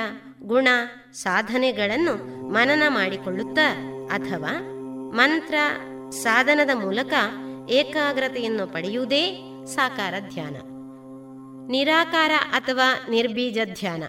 [0.43, 0.67] ಗುಣ,
[1.13, 3.73] ಸಾಧನೆಗಳನ್ನು ಮನನ ಮಾಡಿಕೊಳ್ಳುತ್ತಾ
[4.13, 4.61] ಅಥವಾ
[5.13, 5.53] ಮಂತ್ರ,
[6.09, 7.13] ಸಾಧನದ ಮೂಲಕ
[7.69, 10.55] ಏಕಾಗ್ರತೆಯನ್ನು ಪಡೆಯುವುದೇ ಸಾಕಾರ ಧ್ಯಾನ.
[11.71, 14.03] ನಿರಾಕಾರ ಅಥವಾ ನಿರ್ಬೀಜ ಧ್ಯಾನ.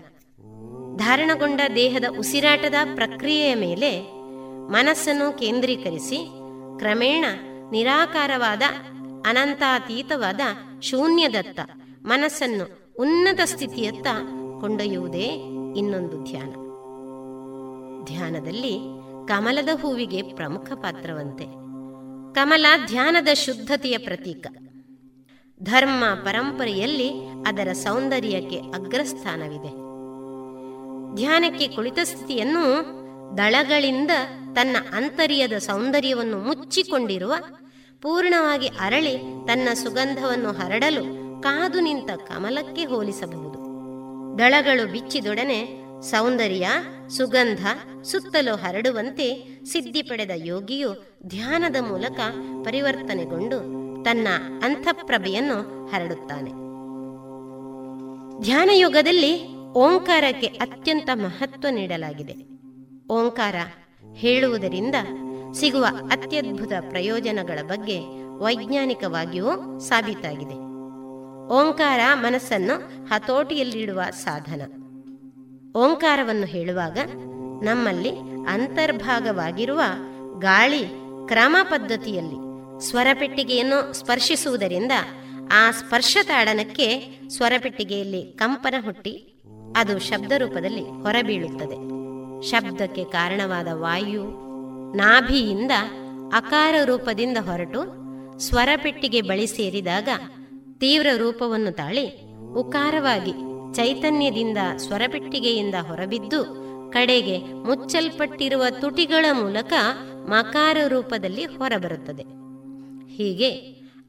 [0.96, 4.12] ಧಾರಣಗೊಂಡ ದೇಹದ ಉಸಿರಾಟದ ಪ್ರಕ್ರಿಯೆಯ ಮೇಲೆ
[4.70, 6.16] ಮನಸ್ಸನ್ನು ಕೇಂದ್ರೀಕರಿಸಿ
[6.78, 7.24] ಕ್ರಮೇಣ
[7.70, 8.62] ನಿರಾಕಾರವಾದ,
[9.26, 10.40] ಅನಂತಾತೀತವಾದ
[10.82, 11.60] ಶೂನ್ಯದತ್ತ
[12.06, 14.06] ಮನಸ್ಸನ್ನು ಉನ್ನತ ಸ್ಥಿತಿಯತ್ತ
[14.60, 15.26] ಕೊಂಡೊಯ್ಯುವುದೇ
[15.76, 16.50] ಇನ್ನೊಂದು ಧ್ಯಾನ.
[18.04, 18.78] ಧ್ಯಾನದಲ್ಲಿ
[19.28, 21.44] ಕಮಲದ ಹೂವಿಗೆ ಪ್ರಮುಖ ಪಾತ್ರವಂತೆ.
[22.34, 24.46] ಕಮಲ ಧ್ಯಾನದ ಶುದ್ಧತೆಯ ಪ್ರತೀಕ.
[25.62, 27.10] ಧರ್ಮ ಪರಂಪರೆಯಲ್ಲಿ
[27.46, 29.89] ಅದರ ಸೌಂದರ್ಯಕ್ಕೆ ಅಗ್ರಸ್ಥಾನವಿದೆ.
[31.14, 32.64] ಧ್ಯಾನಕ್ಕೆ ಕುಳಿತ ಸ್ಥಿತಿಯನ್ನು
[33.36, 34.10] ದಳಗಳಿಂದ
[34.54, 37.34] ತನ್ನ ಅಂತರ್ಯದ ಸೌಂದರ್ಯವನ್ನು ಮುಚ್ಚಿಕೊಂಡಿರುವ,
[38.00, 43.60] ಪೂರ್ಣವಾಗಿ ಅರಳಿ ತನ್ನ ಸುಗಂಧವನ್ನು ಹರಡಲು ಕಾದು ನಿಂತ ಕಮಲಕ್ಕೆ ಹೋಲಿಸಬಹುದು.
[44.38, 46.68] ದಳಗಳು ಬಿಚ್ಚಿದೊಡನೆ ಸೌಂದರ್ಯ,
[47.08, 47.66] ಸುಗಂಧ
[48.02, 52.20] ಸುತ್ತಲೂ ಹರಡುವಂತೆ ಸಿದ್ಧಿ ಪಡೆದ ಯೋಗಿಯು ಧ್ಯಾನದ ಮೂಲಕ
[52.64, 53.58] ಪರಿವರ್ತನೆಗೊಂಡು
[54.04, 54.28] ತನ್ನ
[54.62, 56.50] ಅಂತಃಪ್ರಭೆಯನ್ನು ಹರಡುತ್ತಾನೆ.
[58.44, 62.34] ಧ್ಯಾನ ಯೋಗದಲ್ಲಿ ಓಂಕಾರಕ್ಕೆ ಅತ್ಯಂತ ಮಹತ್ವ ನೀಡಲಾಗಿದೆ.
[63.14, 63.54] ಓಂಕಾರ
[64.14, 64.94] ಹೇಳುವುದರಿಂದ
[65.52, 67.98] ಸಿಗುವ ಅತ್ಯದ್ಭುತ ಪ್ರಯೋಜನಗಳ ಬಗ್ಗೆ
[68.38, 70.54] ವೈಜ್ಞಾನಿಕವಾಗಿಯೂ ಸಾಬೀತಾಗಿದೆ.
[71.48, 74.62] ಓಂಕಾರ ಮನಸ್ಸನ್ನು ಹತೋಟಿಯಲ್ಲಿಡುವ ಸಾಧನ.
[75.76, 76.98] ಓಂಕಾರವನ್ನು ಹೇಳುವಾಗ
[77.62, 78.10] ನಮ್ಮಲ್ಲಿ
[78.48, 79.80] ಅಂತರ್ಭಾಗವಾಗಿರುವ
[80.38, 80.84] ಗಾಳಿ
[81.28, 82.50] ಕ್ರಮ ಪದ್ಧತಿಯಲ್ಲಿ
[82.88, 84.92] ಸ್ವರಪೆಟ್ಟಿಗೆಯನ್ನು ಸ್ಪರ್ಶಿಸುವುದರಿಂದ
[85.52, 89.39] ಆ ಸ್ಪರ್ಶ ತಾಡನಕ್ಕೆ ಸ್ವರಪೆಟ್ಟಿಗೆಯಲ್ಲಿ ಕಂಪನ ಹುಟ್ಟಿ
[89.80, 91.76] ಅದು ಶಬ್ದ ರೂಪದಲ್ಲಿ ಹೊರಬೀಳುತ್ತದೆ.
[92.42, 94.24] ಶಬ್ದಕ್ಕೆ ಕಾರಣವಾದ ವಾಯು
[94.96, 95.70] ನಾಭಿಯಿಂದ
[96.32, 98.00] ಅಕಾರ ರೂಪದಿಂದ ಹೊರಟು
[98.38, 100.08] ಸ್ವರಪೆಟ್ಟಿಗೆ ಬಳಿ ಸೇರಿದಾಗ
[100.78, 103.32] ತೀವ್ರ ರೂಪವನ್ನು ತಾಳಿ ಉಕಾರವಾಗಿ
[103.74, 106.60] ಚೈತನ್ಯದಿಂದ ಸ್ವರಪೆಟ್ಟಿಗೆಯಿಂದ ಹೊರಬಿದ್ದು
[106.92, 109.72] ಕಡೆಗೆ ಮುಚ್ಚಲ್ಪಟ್ಟಿರುವ ತುಟಿಗಳ ಮೂಲಕ
[110.28, 112.22] ಮಕಾರ ರೂಪದಲ್ಲಿ ಹೊರಬರುತ್ತದೆ.
[113.16, 113.50] ಹೀಗೆ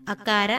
[0.08, 0.52] ಅಕಾರ,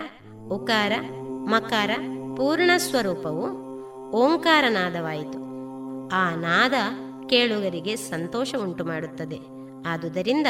[0.49, 0.93] ಉಕಾರ,
[1.27, 1.91] ಮಕಾರ,
[2.37, 3.72] ಪೂರ್ಣ ಸ್ವರೂಪವು
[4.13, 5.39] ಓಂಕಾರನಾದವಾಯಿತು.
[6.09, 6.73] ಆ ನಾದ
[7.29, 9.39] ಕೇಳುಗರಿಗೆ ಸಂತೋಷ ಉಂಟು ಮಾಡುತ್ತದೆ
[9.87, 10.47] ಆದುದರಿಂದ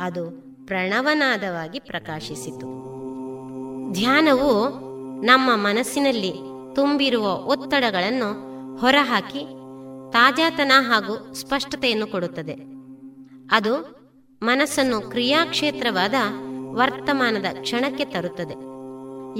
[0.00, 0.30] ಅದು
[0.66, 2.66] ಪ್ರಣವನಾದವಾಗಿ ಪ್ರಕಾಶಿಸಿತು.
[3.92, 4.68] ಧ್ಯಾನವು
[5.26, 6.32] ನಮ್ಮ ಮನಸ್ಸಿನಲ್ಲಿ
[6.74, 9.40] ತುಂಬಿರುವ ಒತ್ತಡಗಳನ್ನು ಹೊರಹಾಕಿ
[10.12, 12.56] ತಾಜಾತನ ಹಾಗೂ ಸ್ಪಷ್ಟತೆಯನ್ನು ಕೊಡುತ್ತದೆ.
[13.50, 14.04] ಅದು
[14.42, 16.14] ಮನಸ್ಸನ್ನು ಕ್ರಿಯಾಕ್ಷೇತ್ರವಾದ
[16.72, 18.54] ವರ್ತಮಾನದ ಕ್ಷಣಕ್ಕೆ ತರುತ್ತದೆ.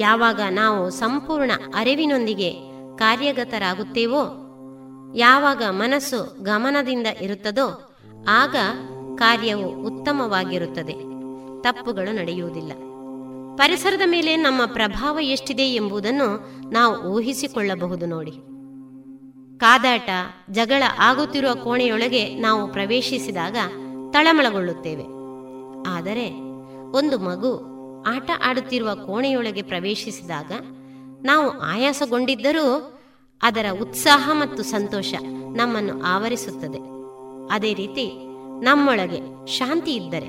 [0.01, 4.41] ಯಾವಾಗ ನಾವು ಸಂಪೂರ್ಣ ಅರಿವಿನೊಂದಿಗೆ ಕಾರ್ಯಗತರಾಗುತ್ತೇವೋ?
[5.17, 7.97] ಯಾವಾಗ ಮನಸ್ಸು ಗಮನದಿಂದ ಇರುತ್ತದೋ,
[8.29, 8.57] ಆಗ
[9.15, 10.93] ಕಾರ್ಯವು ಉತ್ತಮವಾಗಿರುತ್ತದೆ.
[11.63, 12.73] ತಪ್ಪುಗಳು ನಡೆಯುವುದಿಲ್ಲ.
[13.57, 18.31] ಪರಿಸರದ ಮೇಲೆ ನಮ್ಮ ಪ್ರಭಾವ ಎಷ್ಟಿದೆ ಎಂಬುದನ್ನು ನಾವು ಊಹಿಸಿಕೊಳ್ಳಬಹುದು ನೋಡಿ.
[19.59, 20.09] ಕಾದಾಟ,
[20.51, 23.57] ಜಗಳ ಆಗುತ್ತಿರುವ ಕೋಣೆಯೊಳಗೆ ನಾವು ಪ್ರವೇಶಿಸಿದಾಗ
[24.13, 25.03] ತಳಮಳಗೊಳ್ಳುತ್ತೇವೆ.
[25.89, 26.31] ಆದರೆ,
[26.91, 30.53] ಒಂದು ಮಗು ಆಟ ಆಡುತ್ತಿರುವ ಕೋಣೆಯೊಳಗೆ ಪ್ರವೇಶಿಸಿದಾಗ
[31.25, 32.91] ನಾವು ಆಯಾಸಗೊಂಡಿದ್ದರೂ
[33.43, 35.14] ಅದರ ಉತ್ಸಾಹ ಮತ್ತು ಸಂತೋಷ
[35.57, 36.79] ನಮ್ಮನ್ನು ಆವರಿಸುತ್ತದೆ.
[37.51, 38.12] ಅದೇ ರೀತಿ
[38.64, 40.29] ನಮ್ಮೊಳಗೆ ಶಾಂತಿ ಇದ್ದರೆ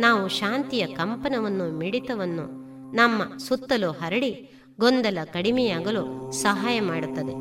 [0.00, 2.60] ನಾವು ಶಾಂತಿಯ ಕಂಪನವನ್ನು, ಮಿಡಿತವನ್ನು,
[2.96, 7.34] ನಮ್ಮ ಸುತ್ತಲೂ ಹರಡಿ ಗೊಂದಲ ಕಡಿಮೆಯಾಗಲು ಸಹಾಯ ಮಾಡುತ್ತದೆ.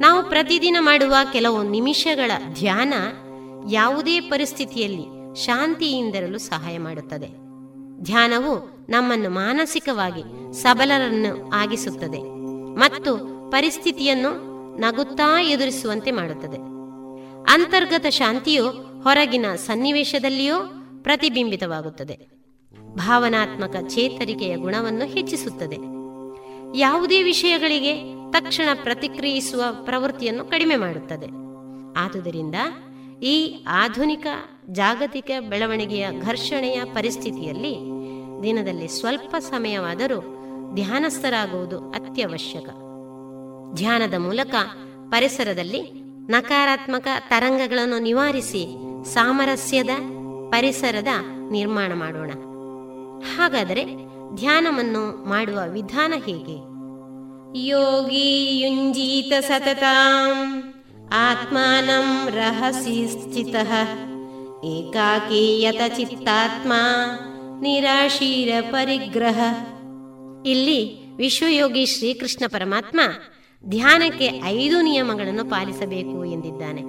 [0.00, 2.94] ನಾವು ಪ್ರತಿದಿನ ಮಾಡುವ ಕೆಲವು ನಿಮಿಷಗಳ ಧ್ಯಾನ
[3.70, 7.43] ಯಾವುದೇ ಪರಿಸ್ಥಿತಿಯಲ್ಲಿ ಶಾಂತಿಯಿಂದಿರಲು ಸಹಾಯ ಮಾಡುತ್ತದೆ.
[8.00, 12.22] ಧ್ಯಾನವು ನಮ್ಮನ್ನು ಮಾನಸಿಕವಾಗಿ ಸಬಲರನ್ನು ಆಗಿಸುತ್ತದೆ
[12.74, 16.56] ಮತ್ತು ಪರಿಸ್ಥಿತಿಯನ್ನು ನಗುತ್ತಾ ಎದುರಿಸುವಂತೆ ಮಾಡುತ್ತದೆ.
[17.54, 18.68] ಅಂತರ್ಗತ ಶಾಂತಿಯು
[19.02, 20.54] ಹೊರಗಿನ ಸನ್ನಿವೇಶದಲ್ಲಿಯೂ
[21.02, 22.18] ಪ್ರತಿಬಿಂಬಿತವಾಗುತ್ತದೆ.
[22.94, 25.76] ಭಾವನಾತ್ಮಕ ಚೇತರಿಕೆಯ ಗುಣವನ್ನು ಹೆಚ್ಚಿಸುತ್ತದೆ.
[26.78, 31.26] ಯಾವುದೇ ವಿಷಯಗಳಿಗೆ ತಕ್ಷಣ ಪ್ರತಿಕ್ರಿಯಿಸುವ ಪ್ರವೃತ್ತಿಯನ್ನು ಕಡಿಮೆ ಮಾಡುತ್ತದೆ.
[31.98, 32.54] ಆದುದರಿಂದ
[33.22, 34.26] ಈ ಆಧುನಿಕ
[34.68, 37.76] ಜಾಗತಿಕ ಬೆಳವಣಿಗೆಯ ಘರ್ಷಣೆಯ ಪರಿಸ್ಥಿತಿಯಲ್ಲಿ
[38.42, 40.20] ದಿನದಲ್ಲಿ ಸ್ವಲ್ಪ ಸಮಯವಾದರೂ
[40.74, 42.64] ಧ್ಯಾನಸ್ಥರಾಗುವುದು ಅತ್ಯವಶ್ಯಕ.
[43.74, 44.54] ಧ್ಯಾನದ ಮೂಲಕ
[45.10, 45.80] ಪರಿಸರದಲ್ಲಿ
[46.30, 49.90] ನಕಾರಾತ್ಮಕ ತರಂಗಗಳನ್ನು ನಿವಾರಿಸಿ ಸಾಮರಸ್ಯದ
[50.50, 51.08] ಪರಿಸರದ
[51.50, 52.30] ನಿರ್ಮಾಣ ಮಾಡೋಣ.
[53.36, 53.84] ಹಾಗಾದರೆ
[54.34, 56.74] ಧ್ಯಾನವನ್ನು ಮಾಡುವ ವಿಧಾನ ಹೇಗೆ?
[57.66, 60.62] ಯೋಗಿ ಯುಂಜೀತ ಸತತಾಂ
[61.12, 63.54] ಆತ್ಮಾನಂ ರಹಸಿ ಸ್ಥಿತ.
[64.64, 66.72] ಏಕಾಕೀಯತ ಚಿತ್ತಾತ್ಮ,
[67.60, 69.38] ನಿರಾಶೀರ ಪರಿಗ್ರಹ.
[70.46, 73.00] ಇಲ್ಲಿ ವಿಶ್ವಯೋಗಿ ಶ್ರೀಕೃಷ್ಣ ಪರಮಾತ್ಮ
[73.66, 76.82] ಧ್ಯಾನಕ್ಕೆ ಐದು ನಿಯಮಗಳನ್ನು ಪಾಲಿಸಬೇಕು ಎಂದಿದ್ದಾನೆ.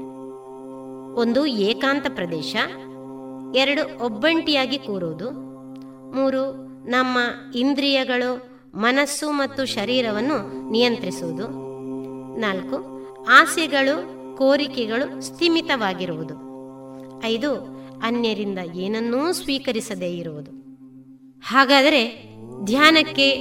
[1.22, 2.56] ಒಂದು, ಏಕಾಂತ ಪ್ರದೇಶ.
[3.56, 5.32] ಎರಡು, ಒಬ್ಬಂಟಿಯಾಗಿ ಕೂರುವುದು.
[6.16, 6.54] ಮೂರು,
[6.90, 7.18] ನಮ್ಮ
[7.56, 11.48] ಇಂದ್ರಿಯಗಳು, ಮನಸ್ಸು ಮತ್ತು ಶರೀರವನ್ನು ನಿಯಂತ್ರಿಸುವುದು.
[12.40, 16.45] ನಾಲ್ಕು, ಆಸೆಗಳು, ಕೋರಿಕೆಗಳು ಸ್ಥಿಮಿತವಾಗಿರುವುದು.
[17.24, 17.54] ಐದು,
[18.04, 20.52] ಅನ್ಯರಿಂದ ಏನನ್ನೂ ಸ್ವೀಕರಿಸದೇ ಇರುವುದು.
[21.42, 22.30] ಹಾಗಾದರೆ
[22.66, 23.36] ಧ್ಯಾನಕ್ಕೆ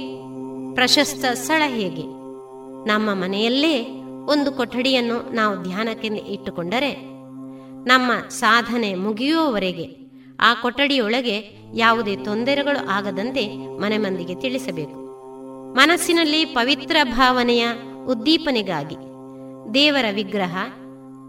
[0.75, 2.01] ಪ್ರಶಸ್ತ ಸ್ಥಳ ಹೇಗೆ?
[2.87, 6.91] ನಮ್ಮ ಮನೆಯಲ್ಲೇ ಒಂದು ಕೊಠಡಿಯನ್ನು ನಾವು ಧ್ಯಾನಕ್ಕೆ ಇಟ್ಟುಕೊಂಡರೆ
[7.83, 9.97] ನಮ್ಮ ಸಾಧನೆ ಮುಗಿಯುವವರೆಗೆ
[10.39, 13.47] ಆ ಕೊಠಡಿಯೊಳಗೆ ಯಾವುದೇ ತೊಂದರೆಗಳು ಆಗದಂತೆ
[13.79, 15.05] ಮನೆ ಮಂದಿಗೆ ತಿಳಿಸಬೇಕು.
[15.73, 17.67] ಮನಸ್ಸಿನಲ್ಲಿ ಪವಿತ್ರ ಭಾವನೆಯ
[18.07, 18.95] ಉದ್ದೀಪನೆಗಾಗಿ
[19.73, 20.57] ದೇವರ ವಿಗ್ರಹ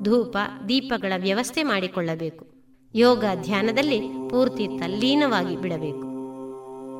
[0.02, 0.36] ಧೂಪ,
[0.68, 2.46] ದೀಪಗಳ ವ್ಯವಸ್ಥೆ ಮಾಡಿಕೊಳ್ಳಬೇಕು.
[2.94, 6.06] ಯೋಗ ಧ್ಯಾನದಲ್ಲಿ ಪೂರ್ತಿ ತಲ್ಲೀನವಾಗಿ ಬಿಡಬೇಕು.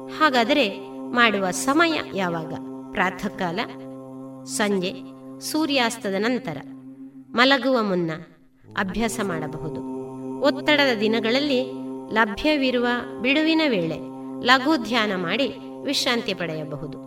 [0.06, 2.52] ಹಾಗಾದರೆ ಮಾಡುವ ಸಮಯ ಯಾವಾಗ?
[2.92, 3.60] ಪ್ರಾತಃ ಕಾಲ
[4.44, 4.92] ಸಂಜೆ,
[5.40, 6.56] ಸೂರ್ಯಾಸ್ತದ ನಂತರ.
[7.34, 8.10] ಮಲಗುವ ಮುನ್ನ
[8.76, 9.80] ಅಭ್ಯಾಸ ಮಾಡಬಹುದು.
[10.40, 11.62] ಒತ್ತಡದ ದಿನಗಳಲ್ಲಿ
[12.14, 12.86] ಲಭ್ಯವಿರುವ
[13.22, 13.98] ಬಿಡುವಿನ ವೇಳೆ
[14.46, 16.98] ಲಘು ಧ್ಯಾನ ಮಾಡಿ ವಿಶ್ರಾಂತಿ ಪಡೆಯಬಹುದು.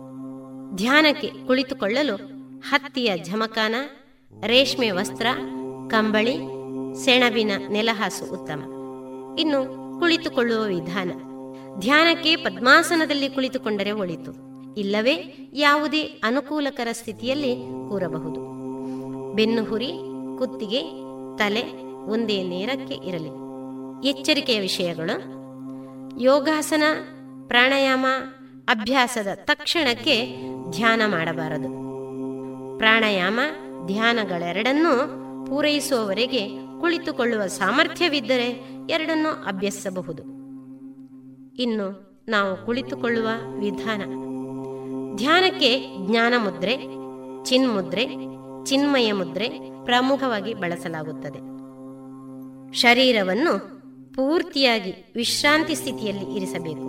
[0.76, 2.16] ಧ್ಯಾನಕ್ಕೆ ಕುಳಿತುಕೊಳ್ಳಲು
[2.68, 3.74] ಹತ್ತಿಯ ಝಮಕಾನ
[4.46, 5.26] ರೇಷ್ಮೆ ವಸ್ತ್ರ
[5.90, 6.36] ಕಂಬಳಿ,
[7.04, 8.60] ಸೆಣಬಿನ ನೆಲಹಾಸು ಉತ್ತಮ.
[9.38, 11.10] ಇನ್ನು ಕುಳಿತುಕೊಳ್ಳುವ ವಿಧಾನ.
[11.78, 14.50] ಧ್ಯಾನಕ್ಕೆ ಪದ್ಮಾಸನದಲ್ಲಿ ಕುಳಿತುಕೊಂಡರೆ ಒಳಿತು.
[14.74, 17.56] ಇಲ್ಲವೇ ಯಾವುದೇ ಅನುಕೂಲಕರ ಸ್ಥಿತಿಯಲ್ಲಿ
[17.88, 18.40] ಕೂರಬಹುದು.
[19.34, 19.92] ಬೆನ್ನು ಹುರಿ,
[20.38, 20.82] ಕುತ್ತಿಗೆ,
[21.38, 21.62] ತಲೆ
[22.06, 23.30] ಒಂದೇ ನೇರಕ್ಕೆ ಇರಲಿ.
[24.08, 25.40] ಎಚ್ಚರಿಕೆಯ ವಿಷಯಗಳು.
[26.20, 26.82] ಯೋಗಾಸನ,
[27.48, 28.06] ಪ್ರಾಣಾಯಾಮ,
[28.68, 30.36] ಅಭ್ಯಾಸದ ತಕ್ಷಣಕ್ಕೆ
[30.70, 31.68] ಧ್ಯಾನ ಮಾಡಬಾರದು.
[32.78, 33.40] ಪ್ರಾಣಾಯಾಮ,
[33.86, 35.20] ಧ್ಯಾನಗಳೆರಡನ್ನೂ
[35.50, 36.48] ಪೂರೈಸುವವರೆಗೆ
[36.80, 38.46] ಕುಳಿತುಕೊಳ್ಳುವ ಸಾಮರ್ಥ್ಯವಿದ್ದರೆ
[38.90, 40.22] ಎರಡನ್ನೂ ಅಭ್ಯಸಿಸಬಹುದು.
[41.62, 43.28] ಇನ್ನು ನಾವು ಕುಳಿತುಕೊಳ್ಳುವ
[43.58, 43.98] ವಿಧಾನ.
[45.16, 46.76] ಧ್ಯಾನಕ್ಕೆ ಜ್ಞಾನ ಮುದ್ರೆ
[47.44, 48.06] ಚಿನ್ಮುದ್ರೆ
[48.64, 49.48] ಚಿನ್ಮಯ ಮುದ್ರೆ
[49.84, 51.38] ಪ್ರಮುಖವಾಗಿ ಬಳಸಲಾಗುತ್ತದೆ.
[52.72, 53.58] ಶರೀರವನ್ನು
[54.14, 56.86] ಪೂರ್ತಿಯಾಗಿ ವಿಶ್ರಾಂತಿ ಸ್ಥಿತಿಯಲ್ಲಿ ಇರಿಸಬೇಕು.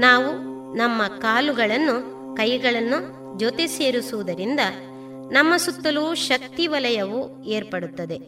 [0.00, 0.32] ನಾವು
[0.74, 4.60] ನಮ್ಮ ಕಾಲುಗಳನ್ನು, ಕೈಗಳನ್ನು ಜೊತೆ ಸೇರಿಸುವುದರಿಂದ
[5.32, 8.18] ನಮ್ಮ ಸುತ್ತಲೂ ಶಕ್ತಿ ವಲಯವು ಏರ್ಪಡುತ್ತದೆ.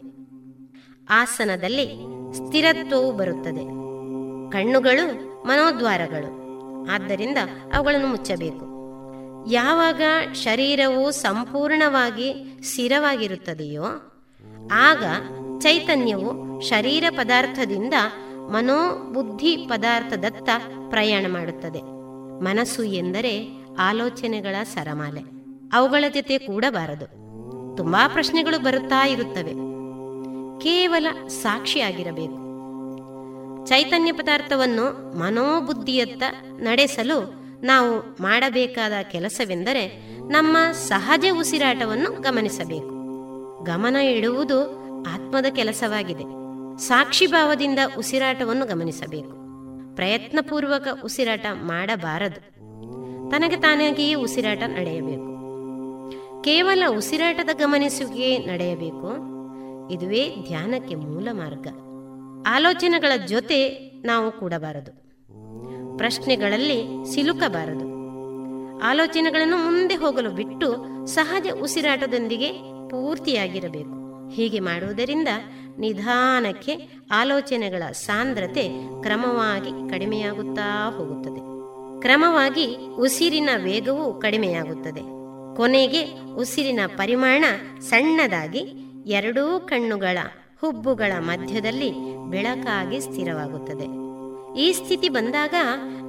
[1.09, 1.85] ಆಸನದಲ್ಲಿ
[2.33, 3.65] ಸ್ಥಿರತ್ವವು ಬರುತ್ತದೆ.
[4.51, 5.07] ಕಣ್ಣುಗಳು,
[5.47, 6.45] ಮನೋದ್ವಾರಗಳು.
[6.91, 7.37] ಆದ್ದರಿಂದ
[7.73, 8.65] ಅವುಗಳನ್ನು ಮುಚ್ಚಬೇಕು.
[9.51, 10.01] ಯಾವಾಗ
[10.33, 13.83] ಶರೀರವು ಸಂಪೂರ್ಣವಾಗಿ ಸ್ಥಿರವಾಗಿರುತ್ತದೆಯೋ,
[14.71, 15.03] ಆಗ
[15.59, 17.93] ಚೈತನ್ಯವು ಶರೀರ ಪದಾರ್ಥದಿಂದ
[18.35, 20.49] ಮನೋಬುದ್ಧಿ ಪದಾರ್ಥದತ್ತ
[20.89, 21.81] ಪ್ರಯಾಣ ಮಾಡುತ್ತದೆ.
[22.43, 23.47] ಮನಸ್ಸು ಎಂದರೆ
[23.79, 25.34] ಆಲೋಚನೆಗಳ ಸರಮಾಲೆ.
[25.73, 27.25] ಅವುಗಳ ಜೊತೆ ಕೂಡಬಾರದು.
[27.77, 29.51] ತುಂಬಾ ಪ್ರಶ್ನೆಗಳು ಬರುತ್ತಾ ಇರುತ್ತವೆ.
[30.59, 32.45] ಕೇವಲ ಸಾಕ್ಷಿಯಾಗಿರಬೇಕು.
[33.65, 42.95] ಚೈತನ್ಯ ಪದಾರ್ಥವನ್ನು ಮನೋಬುದ್ಧಿಯತ್ತ ನಡೆಸಲು ನಾವು ಮಾಡಬೇಕಾದ ಕೆಲಸವೆಂದರೆ ನಮ್ಮ ಸಹಜ ಉಸಿರಾಟವನ್ನು ಗಮನಿಸಬೇಕು.
[43.63, 44.61] ಗಮನ ಇಡುವುದು
[45.01, 46.23] ಆತ್ಮದ ಕೆಲಸವಾಗಿದೆ.
[46.77, 49.35] ಸಾಕ್ಷಿಭಾವದಿಂದ ಉಸಿರಾಟವನ್ನು ಗಮನಿಸಬೇಕು.
[49.95, 52.55] ಪ್ರಯತ್ನಪೂರ್ವಕ ಉಸಿರಾಟ ಮಾಡಬಾರದು.
[53.31, 55.34] ತನಗೆ ತಾನಾಗಿಯೇ ಉಸಿರಾಟ ನಡೆಯಬೇಕು.
[56.45, 59.07] ಕೇವಲ ಉಸಿರಾಟದ ಗಮನಿಸುವಿಕೆ ನಡೆಯಬೇಕು.
[59.93, 61.67] ಇದುವೇ ಧ್ಯಾನಕ್ಕೆ ಮೂಲ ಮಾರ್ಗ.
[62.47, 63.69] ಆಲೋಚನೆಗಳ ಜೊತೆ
[64.05, 64.91] ನಾವು ಕೂಡಬಾರದು.
[65.97, 67.87] ಪ್ರಶ್ನೆಗಳಲ್ಲಿ ಸಿಲುಕಬಾರದು.
[68.79, 70.75] ಆಲೋಚನೆಗಳನ್ನು ಮುಂದೆ ಹೋಗಲು ಬಿಟ್ಟು
[71.05, 72.51] ಸಹಜ ಉಸಿರಾಟದೊಂದಿಗೆ
[72.89, 74.29] ಪೂರ್ತಿಯಾಗಿರಬೇಕು.
[74.29, 75.27] ಹೀಗೆ ಮಾಡುವುದರಿಂದ
[75.77, 78.63] ನಿಧಾನಕ್ಕೆ ಆಲೋಚನೆಗಳ ಸಾಂದ್ರತೆ
[79.01, 81.39] ಕ್ರಮವಾಗಿ ಕಡಿಮೆಯಾಗುತ್ತಾ ಹೋಗುತ್ತದೆ.
[82.01, 85.24] ಕ್ರಮವಾಗಿ ಉಸಿರಿನ ವೇಗವು ಕಡಿಮೆಯಾಗುತ್ತದೆ.
[85.55, 87.45] ಕೊನೆಗೆ ಉಸಿರಿನ ಪರಿಮಾಣ
[87.79, 88.65] ಸಣ್ಣದಾಗಿ
[89.05, 90.17] ಎರಡೂ ಕಣ್ಣುಗಳ
[90.61, 91.91] ಹುಬ್ಬುಗಳ ಮಧ್ಯದಲ್ಲಿ
[92.29, 93.87] ಬೆಳಕಾಗಿ ಸ್ಥಿರವಾಗುತ್ತದೆ.
[94.59, 95.53] ಈ ಸ್ಥಿತಿ ಬಂದಾಗ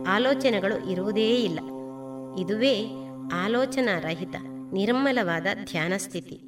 [0.08, 1.58] ಆಲೋಚನೆಗಳು ಇರುವುದೇ ಇಲ್ಲ.
[2.40, 2.86] ಇದುವೇ
[3.44, 4.34] ಆಲೋಚನಾ ರಹಿತ
[4.72, 6.40] ನಿರ್ಮಲವಾದ ಧ್ಯಾನ ಸ್ಥಿತಿ.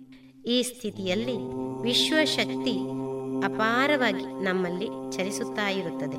[0.47, 1.37] ಈ ಸ್ಥಿತಿಯಲ್ಲಿ
[1.83, 2.73] ವಿಶ್ವಶಕ್ತಿ
[3.45, 6.17] ಅಪಾರವಾಗಿ ನಮ್ಮಲ್ಲಿ ಚಲಿಸುತ್ತಾ ಇರುತ್ತದೆ.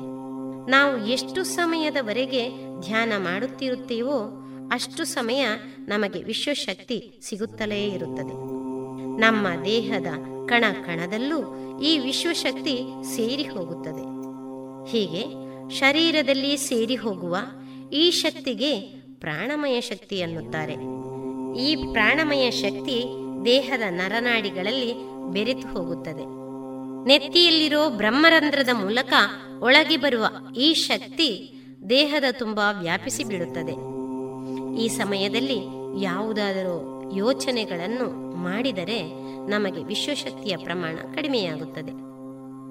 [0.70, 2.48] ನಾವು ಎಷ್ಟು ಸಮಯದವರೆಗೆ
[2.80, 5.46] ಧ್ಯಾನ ಮಾಡುತ್ತಿರುತ್ತೇವೋ ಅಷ್ಟು ಸಮಯ
[5.78, 8.32] ನಮಗೆ ವಿಶ್ವಶಕ್ತಿ ಸಿಗುತ್ತಲೇ ಇರುತ್ತದೆ.
[9.20, 10.06] ನಮ್ಮ ದೇಹದ
[10.48, 12.80] ಕಣ ಕಣದಲ್ಲೂ ಈ ವಿಶ್ವಶಕ್ತಿ
[13.16, 14.20] ಸೇರಿ ಹೋಗುತ್ತದೆ.
[14.90, 15.24] ಹೀಗೆ
[15.78, 17.36] ಶರೀರದಲ್ಲಿ ಸೇರಿ ಹೋಗುವ
[17.92, 18.80] ಈ ಶಕ್ತಿಗೆ
[19.20, 20.72] ಪ್ರಾಣಮಯ ಶಕ್ತಿ ಅನ್ನುತ್ತಾರೆ.
[21.62, 23.04] ಈ ಪ್ರಾಣಮಯ ಶಕ್ತಿ
[23.44, 24.94] ದೇಹದ ನರನಾಡಿಗಳಲ್ಲಿ
[25.32, 26.40] ಬೆರೆತು ಹೋಗುತ್ತದೆ.
[27.06, 29.12] ನೆತ್ತಿಯಲ್ಲಿರೋ ಬ್ರಹ್ಮರಂಧ್ರದ ಮೂಲಕ
[29.60, 31.52] ಒಳಗೆ ಬರುವ ಈ ಶಕ್ತಿ
[31.88, 33.99] ದೇಹದ ತುಂಬ ವ್ಯಾಪಿಸಿ ಬಿಡುತ್ತದೆ.
[34.78, 35.58] ಈ ಸಮಯದಲ್ಲಿ
[36.04, 39.02] ಯಾವುದಾದರೂ ಯೋಚನೆಗಳನ್ನು ಮಾಡಿದರೆ
[39.50, 42.10] ನಮಗೆ ವಿಶ್ವಶಕ್ತಿಯ ಪ್ರಮಾಣ ಕಡಿಮೆಯಾಗುತ್ತದೆ.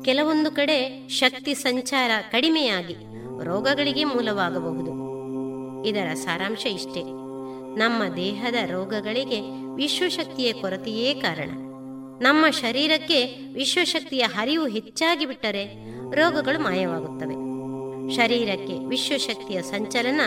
[0.05, 2.93] ಕೆಲವೊಂದು ಕಡೆ ಶಕ್ತಿ ಸಂಚಾರ ಕಡಿಮೆಯಾಗಿ
[3.43, 5.09] ರೋಗಗಳಿಗೆ ಮೂಲವಾಗಬಹುದು.
[5.85, 7.01] ಇದರ ಸಾರಾಂಶ ಇಷ್ಟೇ.
[7.79, 9.39] ನಮ್ಮ ದೇಹದ ರೋಗಗಳಿಗೆ
[9.75, 11.49] ವಿಶ್ವಶಕ್ತಿಯ ಕೊರತೆಯೇ ಕಾರಣ.
[12.21, 15.65] ನಮ್ಮ ಶರೀರಕ್ಕೆ ವಿಶ್ವಶಕ್ತಿಯ ಹರಿವು ಹೆಚ್ಚಾಗಿ ಬಿಟ್ಟರೆ
[16.15, 17.49] ರೋಗಗಳು ಮಾಯವಾಗುತ್ತವೆ.
[18.15, 20.21] ಶರೀರಕ್ಕೆ ವಿಶ್ವಶಕ್ತಿಯ ಸಂಚಲನ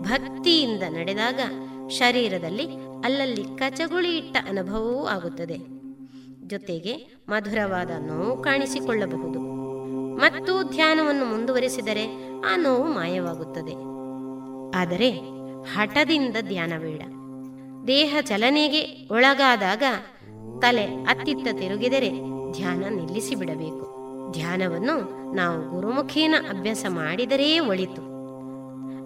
[0.00, 1.40] ಭಕ್ತಿಯಿಂದ ನಡೆದಾಗ
[1.88, 2.64] ಶರೀರದಲ್ಲಿ
[3.04, 5.58] ಅಲ್ಲಲ್ಲಿ ಕಚಗುಳಿ ಇಟ್ಟ ಅನುಭವವೂ ಆಗುತ್ತದೆ.
[6.48, 9.38] ಜೊತೆಗೆ ಮಧುರವಾದ ನೋವು ಕಾಣಿಸಿಕೊಳ್ಳಬಹುದು.
[10.16, 12.04] ಮತ್ತು ಧ್ಯಾನವನ್ನು ಮುಂದುವರಿಸಿದರೆ
[12.52, 13.72] ಆ ನೋವು ಮಾಯವಾಗುತ್ತದೆ.
[14.78, 15.10] ಆದರೆ
[15.74, 17.02] ಹಠದಿಂದ ಧ್ಯಾನ ಬೇಡ.
[17.86, 19.82] ದೇಹ ಚಲನೆಗೆ ಒಳಗಾದಾಗ
[20.60, 22.10] ತಲೆ ಅತ್ತಿತ್ತ ತಿರುಗಿದರೆ
[22.52, 23.94] ಧ್ಯಾನ ನಿಲ್ಲಿಸಿಬಿಡಬೇಕು.
[24.32, 24.96] ಧ್ಯಾನವನ್ನು
[25.34, 28.13] ನಾವು ಗುರುಮುಖೇನ ಅಭ್ಯಾಸ ಮಾಡಿದರೇ ಒಳಿತು.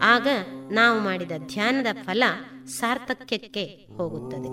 [0.02, 0.26] ಆಗ
[0.70, 2.22] ನಾವು ಮಾಡಿದ ಧ್ಯಾನದ ಫಲ
[2.66, 4.48] ಸಾರ್ಥಕ್ಯಕ್ಕೆ ಹೋಗುತ್ತದೆ.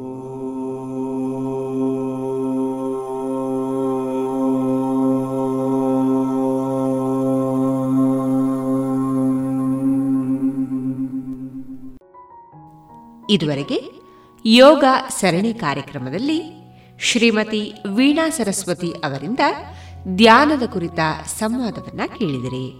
[13.33, 13.81] ಇದುವರೆಗೆ
[14.45, 16.41] ಯೋಗ ಸರಣಿ ಕಾರ್ಯಕ್ರಮದಲ್ಲಿ
[16.99, 19.39] ಶ್ರೀಮತಿ ವೀಣಾ ಸರಸ್ವತಿ ಅವರಿಂದ
[20.15, 22.79] ಧ್ಯಾನದ ಕುರಿತ ಸಂವಾದವನ್ನ ಕೇಳಿದಿರಿ.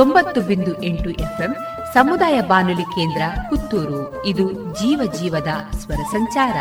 [0.00, 1.56] ತೊಂಬತ್ತು ಬಿಂದು ಎಂಟು ಎಫ್ಎಂ
[1.94, 4.26] ಸಮುದಾಯ ಬಾನುಲಿ ಕೇಂದ್ರ ಪುತ್ತೂರು.
[4.26, 6.56] ಇದು ಜೀವ ಜೀವದ ಸ್ವರ ಸಂಚಾರ.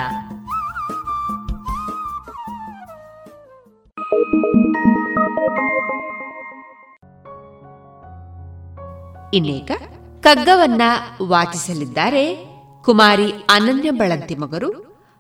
[9.34, 9.72] ಇನ್ನೇಕ
[10.22, 10.82] ಕಗ್ಗವನ್ನ
[11.28, 12.46] ವಾಚಿಸಲಿದ್ದಾರೆ
[12.84, 14.72] ಕುಮಾರಿ ಅನನ್ಯ ಬಳಂತಿಮಗರು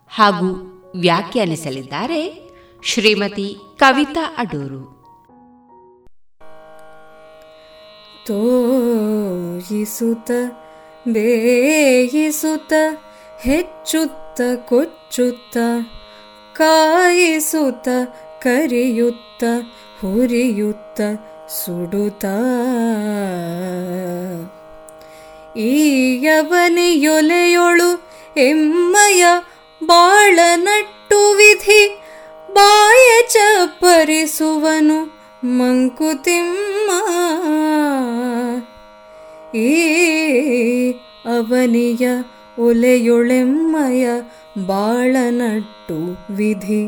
[0.10, 0.50] ಹಾಗೂ
[0.96, 2.50] ವ್ಯಾಖ್ಯಾನಿಸಲಿದ್ದಾರೆ
[2.84, 4.99] ಶ್ರೀಮತಿ ಕವಿತಾ ಅಡೂರು.
[8.30, 10.32] ತೋಯಿಸುತ್ತ
[11.08, 12.74] ಬೇಯಿಸುತ್ತ,
[13.42, 15.58] ಹೆಚ್ಚುತ್ತ, ಕೊಚ್ಚುತ್ತ,
[16.54, 17.90] ಕಾಯಿಸುತ್ತ,
[18.44, 19.44] ಕರಿಯುತ್ತ,
[20.02, 21.02] ಹುರಿಯುತ್ತ,
[21.50, 22.26] ಸುಡುತ್ತ.
[25.58, 28.08] ಈ ಯವನಿಯೊಲೆಯೊಳು
[28.38, 29.26] ಎಮ್ಮಯ
[29.86, 32.02] ಬಾಳನಟ್ಟು ವಿಧಿ
[32.54, 35.19] ಬಾಯ ಚಪ್ಪರಿಸುವನು
[35.59, 36.91] ಮಂಕುತಿಮ್ಮ
[39.57, 39.71] ಈ
[41.27, 42.05] ಅವನಿಯ
[42.59, 44.05] ಒಲೆಯೊಳೆಮ್ಮಯ
[44.67, 45.99] ಬಾಳ ನಟ್ಟು
[46.35, 46.83] ವಿಧಿ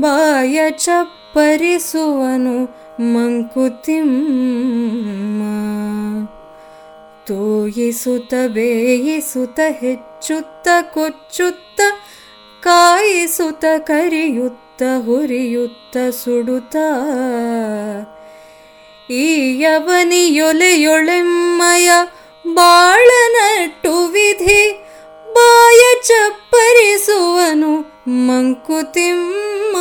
[0.00, 2.56] ಬಾಯ ಚಪ್ಪರಿಸುವನು
[3.14, 4.12] ಮಂಕುತಿಮ್ಮ
[7.26, 11.80] ತೋಯಿಸುತ್ತ ಬೇಯಿಸುತ್ತ ಹೆಚ್ಚುತ್ತ ಕೊಚ್ಚುತ್ತ
[12.62, 16.75] ಕಾಯಿಸುತ್ತ ಕರಿಯುತ್ತ ಹುರಿಯುತ್ತ ಸುಡುತ್ತ.
[19.11, 21.89] ಈ ಯವನಿಯೊಲೆಯೊಳೆಮ್ಮಯ
[22.53, 24.85] ಬಾಳನಟ್ಟು ವಿಧಿ
[25.33, 29.75] ಬಾಯ ಚಪ್ಪರಿಸುವನು ಮಂಕುತಿಮ್ಮ.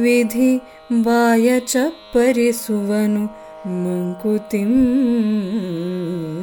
[0.00, 0.60] ವಿಧಿ
[1.02, 3.48] ಬಾಯ ಚಪ್ಪರಿಸುವನು
[3.84, 6.37] ಮಂಕುತಿಮ್ಮ.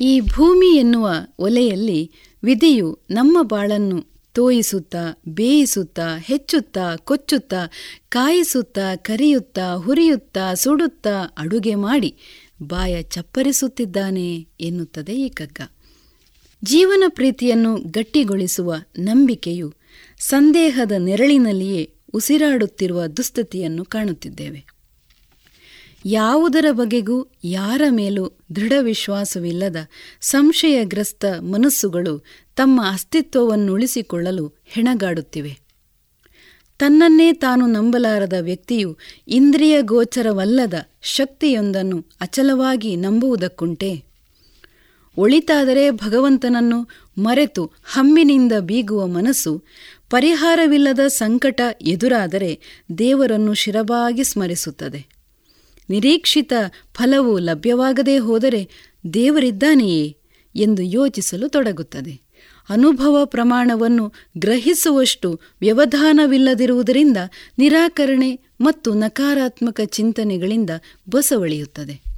[0.00, 2.12] ಈ ಭೂಮಿ ಎನ್ನುವ ಒಲೆಯಲ್ಲಿ
[2.44, 7.70] ವಿಧಿಯು ನಮ್ಮ ಬಾಳನ್ನು ತೋಯಿಸುತ್ತಾ, ಬೇಯಿಸುತ್ತಾ, ಹೆಚ್ಚುತ್ತಾ, ಕೊಚ್ಚುತ್ತಾ,
[8.08, 12.16] ಕಾಯಿಸುತ್ತಾ, ಕರಿಯುತ್ತಾ, ಹುರಿಯುತ್ತಾ, ಸುಡುತ್ತಾ, ಅಡುಗೆ ಮಾಡಿ
[12.62, 15.60] ಬಾಯ ಚಪ್ಪರಿಸುತ್ತಿದ್ದಾನೆ ಎನ್ನುತ್ತದೆ ಈ ಕಗ್ಗ.
[16.64, 19.74] ಜೀವನ ಪ್ರೀತಿಯನ್ನು ಗಟ್ಟಿಗೊಳಿಸುವ ನಂಬಿಕೆಯು
[20.18, 24.79] ಸಂದೇಹದ ನೆರಳಿನಲ್ಲಿಯೇ ಉಸಿರಾಡುತ್ತಿರುವ ದುಸ್ಥಿತಿಯನ್ನು ಕಾಣುತ್ತಿದ್ದೇವೆ.
[26.04, 29.76] ಯಾವುದರ ಬಗೆಗೂ ಯಾರ ಮೇಲೂ ದೃಢ ವಿಶ್ವಾಸವಿಲ್ಲದ
[30.20, 32.24] ಸಂಶಯಗ್ರಸ್ತ ಮನಸ್ಸುಗಳು
[32.56, 35.58] ತಮ್ಮ ಅಸ್ತಿತ್ವವನ್ನುಳಿಸಿಕೊಳ್ಳಲು ಹೆಣಗಾಡುತ್ತಿವೆ.
[36.78, 38.96] ತನ್ನನ್ನೇ ತಾನು ನಂಬಲಾರದ ವ್ಯಕ್ತಿಯು
[39.28, 44.04] ಇಂದ್ರಿಯ ಗೋಚರವಲ್ಲದ ಶಕ್ತಿಯೊಂದನ್ನು ಅಚಲವಾಗಿ ನಂಬುವುದಕ್ಕುಂಟೆ.
[45.16, 46.88] ಒಳಿತಾದರೆ ಭಗವಂತನನ್ನು
[47.18, 49.62] ಮರೆತು ಹಮ್ಮಿನಿಂದ ಬೀಗುವ ಮನಸ್ಸು
[50.10, 52.60] ಪರಿಹಾರವಿಲ್ಲದ ಸಂಕಟ ಎದುರಾದರೆ
[52.98, 55.19] ದೇವರನ್ನು ಶಿರಬಾಗಿ ಸ್ಮರಿಸುತ್ತದೆ.
[55.90, 56.52] ನಿರೀಕ್ಷಿತ
[56.94, 58.68] ಫಲವು ಲಭ್ಯವಾಗದೇ ಹೋದರೆ
[59.14, 60.16] ದೇವರಿದ್ದಾನೆಯೇ
[60.54, 62.20] ಎಂದು ಯೋಚಿಸಲು ತೊಡಗುತ್ತದೆ.
[62.68, 67.16] ಅನುಭವ ಪ್ರಮಾಣವನ್ನು ಗ್ರಹಿಸುವಷ್ಟು ವ್ಯವಧಾನವಿಲ್ಲದಿರುವುದರಿಂದ
[67.58, 70.70] ನಿರಾಕರಣೆ ಮತ್ತು ನಕಾರಾತ್ಮಕ ಚಿಂತನೆಗಳಿಂದ
[71.10, 72.10] ಬಸವಳಿಯುತ್ತದೆ.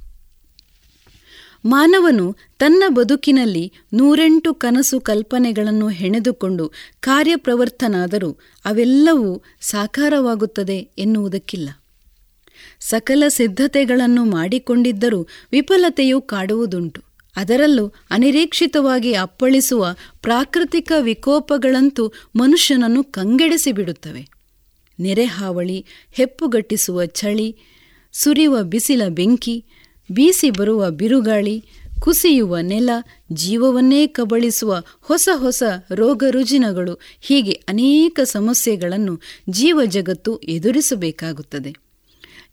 [1.65, 8.31] ಮಾನವನು ತನ್ನ ಬದುಕಿನಲ್ಲಿ ನೂರೆಂಟು ಕನಸು ಕಲ್ಪನೆಗಳನ್ನು ಹೆಣೆದುಕೊಂಡು ಕಾರ್ಯಪ್ರವರ್ತನಾದರೂ
[8.65, 11.69] ಅವೆಲ್ಲವೂ ಸಾಕಾರವಾಗುತ್ತದೆ ಎನ್ನುವುದಕ್ಕಿಲ್ಲ.
[12.89, 17.01] ಸಕಲ ಸಿದ್ಧತೆಗಳನ್ನು ಮಾಡಿಕೊಂಡಿದ್ದರೂ ವಿಫಲತೆಯು ಕಾಡುವುದುಂಟು.
[17.35, 24.27] ಅದರಲ್ಲೂ ಅನಿರೀಕ್ಷಿತವಾಗಿ ಅಪ್ಪಳಿಸುವ ಪ್ರಾಕೃತಿಕ ವಿಕೋಪಗಳಂತೂ ಮನುಷ್ಯನನ್ನು ಕಂಗೆಡಿಸಿಬಿಡುತ್ತವೆ.
[24.99, 27.57] ನೆರೆಹಾವಳಿ, ಹೆಪ್ಪುಗಟ್ಟಿಸುವ ಚಳಿ
[28.11, 29.65] ಸುರಿಯುವ ಬಿಸಿಲ ಬೆಂಕಿ,
[30.11, 31.63] ಬೀಸಿ ಬರುವ ಬಿರುಗಾಳಿ,
[31.99, 32.89] ಕುಸಿಯುವ ನೆಲ,
[33.31, 41.82] ಜೀವವನ್ನೇ ಕಬಳಿಸುವ ಹೊಸ ಹೊಸ ರೋಗ ರುಜಿನಗಳು ಹೀಗೆ ಅನೇಕ ಸಮಸ್ಯೆಗಳನ್ನು ಜೀವ ಜಗತ್ತು ಎದುರಿಸಬೇಕಾಗುತ್ತದೆ.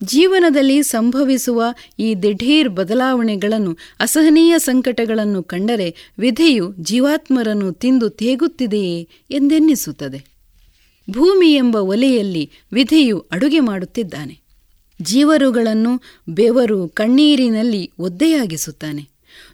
[0.05, 1.65] ಜೀವನದಲ್ಲಿ ಸಂಭವಿಸುವ
[1.99, 10.25] ಈ ದಿಢೀರ್ ಬದಲಾವಣೆಗಳನ್ನು, ಅಸಹನೀಯ ಸಂಕಟಗಳನ್ನು ಕಂಡರೆ ವಿಧಿಯು ಜೀವಾತ್ಮರನ್ನು ತಿಂದು ತೇಗುತ್ತಿದೆಯೇ ಎಂದೆನ್ನಿಸುತ್ತದೆ.
[11.11, 14.39] ಭೂಮಿ ಎಂಬ ಒಲೆಯಲ್ಲಿ ವಿಧಿಯು ಅಡುಗೆ ಮಾಡುತ್ತಿದ್ದಾನೆ.
[15.03, 19.09] ಜೀವರುಗಳನ್ನು ಬೆವರು ಕಣ್ಣೀರಿನಲ್ಲಿ ಒದ್ದೆಯಾಗಿಸುತ್ತಾನೆ.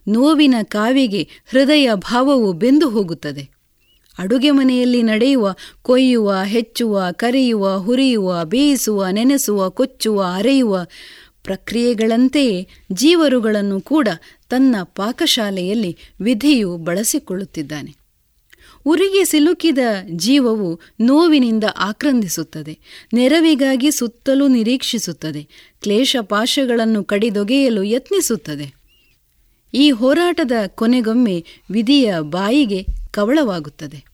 [0.08, 3.55] ನೋವಿನ ಕಾವಿಗೆ ಹೃದಯ ಭಾವವು ಬೆಂದು ಹೋಗುತ್ತದೆ.
[4.18, 10.86] ಅಡುಗೆ ಮನೆಯಲ್ಲಿ ನಡೆಯುವ ಕೊಯ್ಯುವ, ಹೆಚ್ಚುವ, ಕರೆಯುವ, ಹುರಿಯುವ, ಬೇಯಿಸುವ, ನೆನೆಸುವ, ಕೊಚ್ಚುವ, ಅರೆಯುವ
[11.42, 14.08] ಪ್ರಕ್ರಿಯೆಗಳಂತೆಯೇ ಜೀವರುಗಳನ್ನು ಕೂಡ
[14.48, 17.96] ತನ್ನ ಪಾಕಶಾಲೆಯಲ್ಲಿ ವಿಧಿಯು ಬಳಸಿಕೊಳ್ಳುತ್ತಿದ್ದಾನೆ.
[18.84, 19.78] ಉರಿಗೆ ಸಿಲುಕಿದ
[20.10, 22.78] ಜೀವವು ನೋವಿನಿಂದ ಆಕ್ರಂದಿಸುತ್ತದೆ,
[23.14, 25.48] ನೆರವಿಗಾಗಿ ಸುತ್ತಲೂ ನಿರೀಕ್ಷಿಸುತ್ತದೆ
[25.82, 28.74] ಕ್ಲೇಶ ಪಾಶಗಳನ್ನು ಕಡಿದೊಗೆಯಲು ಯತ್ನಿಸುತ್ತದೆ.
[29.74, 34.05] ಈ ಹೋರಾಟದ ಕೊನೆಗೊಮ್ಮೆ ವಿಧಿಯ ಬಾಯಿಗೆ ಕವಳವಾಗುತ್ತದೆ.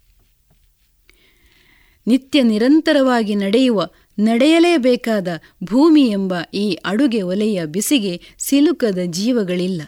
[2.06, 3.88] ನಿತ್ಯ ನಿರಂತರವಾಗಿ ನಡೆಯುವ,
[4.18, 5.28] ನಡೆಯಲೇಬೇಕಾದ
[5.64, 9.82] ಭೂಮಿ ಎಂಬ ಈ ಅಡುಗೆ ಒಲೆಯ ಬಿಸಿಗೆ ಸಿಲುಕದ ಜೀವಗಳಿಲ್ಲ.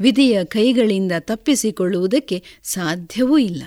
[0.00, 3.62] ವಿಧಿಯ ಕೈಗಳಿಂದ ತಪ್ಪಿಸಿಕೊಳ್ಳುವುದಕ್ಕೆ ಸಾಧ್ಯವೂ ಇಲ್ಲ.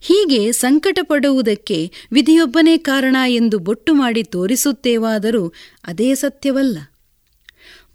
[0.00, 5.52] ಹೀಗೆ ಸಂಕಟ ಪಡುವುದಕ್ಕೆ ವಿಧಿಯೊಬ್ಬನೇ ಕಾರಣ ಎಂದು ಬೊಟ್ಟು ಮಾಡಿ ತೋರಿಸುತ್ತೇವಾದರೂ
[5.84, 6.78] ಅದೇ ಸತ್ಯವಲ್ಲ.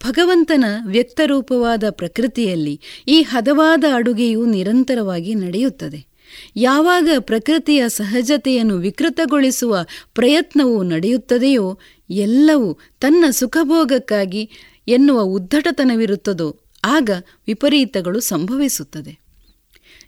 [0.08, 6.09] ಭಗವಂತನ ವ್ಯಕ್ತರೂಪವಾದ ಪ್ರಕೃತಿಯಲ್ಲಿ ಈ ಹದವಾದ ಅಡುಗೆಯು ನಿರಂತರವಾಗಿ ನಡೆಯುತ್ತದೆ.
[6.56, 14.50] ಯಾವಾಗ ಪ್ರಕೃತಿಯ ಸಹಜತೆಯನ್ನು ವಿಕೃತಗೊಳಿಸುವ ಪ್ರಯತ್ನವು ನಡೆಯುತ್ತದೆಯೋ ಎಲ್ಲವೂ ತನ್ನ ಸುಖಭೋಗಕ್ಕಾಗಿ
[14.88, 17.10] ಎನ್ನುವ ಉದ್ದಟತನವಿರುತ್ತದೋ ಆಗ
[17.48, 19.20] ವಿಪರೀತಗಳು ಸಂಭವಿಸುತ್ತದೆ.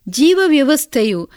[0.09, 1.30] ಜೀವ ವ್ಯವಸ್ಥೆಯು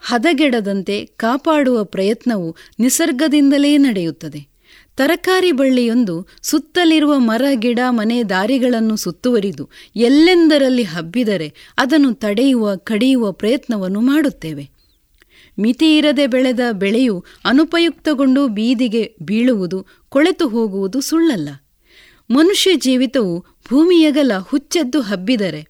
[0.00, 4.51] ಹದಗೆಡದಂತೆ ಕಾಪಾಡುವ ಪ್ರಯತ್ನವು ನಿಸರ್ಗದಿಂದಲೇ ನಡೆಯುತ್ತದೆ.
[4.96, 14.70] ತರಕಾರಿ ಬಳ್ಳಿಯೊಂದು ಸುತ್ತಲಿರುವ ಮರ, ಗಿಡ, ಮನೆ ದಾರಿಗಳನ್ನು ಸುತ್ತುವರಿದು ಎಲ್ಲೆಂದರಲ್ಲಿ ಹಬ್ಬಿದರೆ ಅದನ್ನು ತಡೆಯುವ, ಕಡಿಯುವ ಪ್ರಯತ್ನವನ್ನು ಮಾಡುತ್ತೇವೆ.
[15.58, 21.48] ಮಿತಿ ಇರದೆ ಬೆಳೆದ ಬೆಳೆಯು ಅನುಪಯುಕ್ತಗೊಂಡು ಬೀದಿಗೆ ಬೀಳುವುದು, ಕೊಳೆತು ಹೋಗುವುದು ಸುಳ್ಳಲ್ಲ.
[22.30, 25.66] ಮನುಷ್ಯ ಜೀವಿತವು ಭೂಮಿಯಗಲ ಹುಚ್ಚೆದ್ದು ಹಬ್ಬಿದರೆ,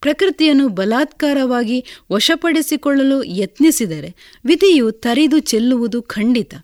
[0.00, 4.14] ಪ್ರಕೃತಿಯನ್ನು ಬಲಾತ್ಕಾರವಾಗಿ ವಶಪಡಿಸಿಕೊಳ್ಳಲು ಯತ್ನಿಸಿದರೆ
[4.44, 6.54] ವಿಧಿಯು ತರಿದು ಚೆಲ್ಲುವುದು ಖಂಡಿತ.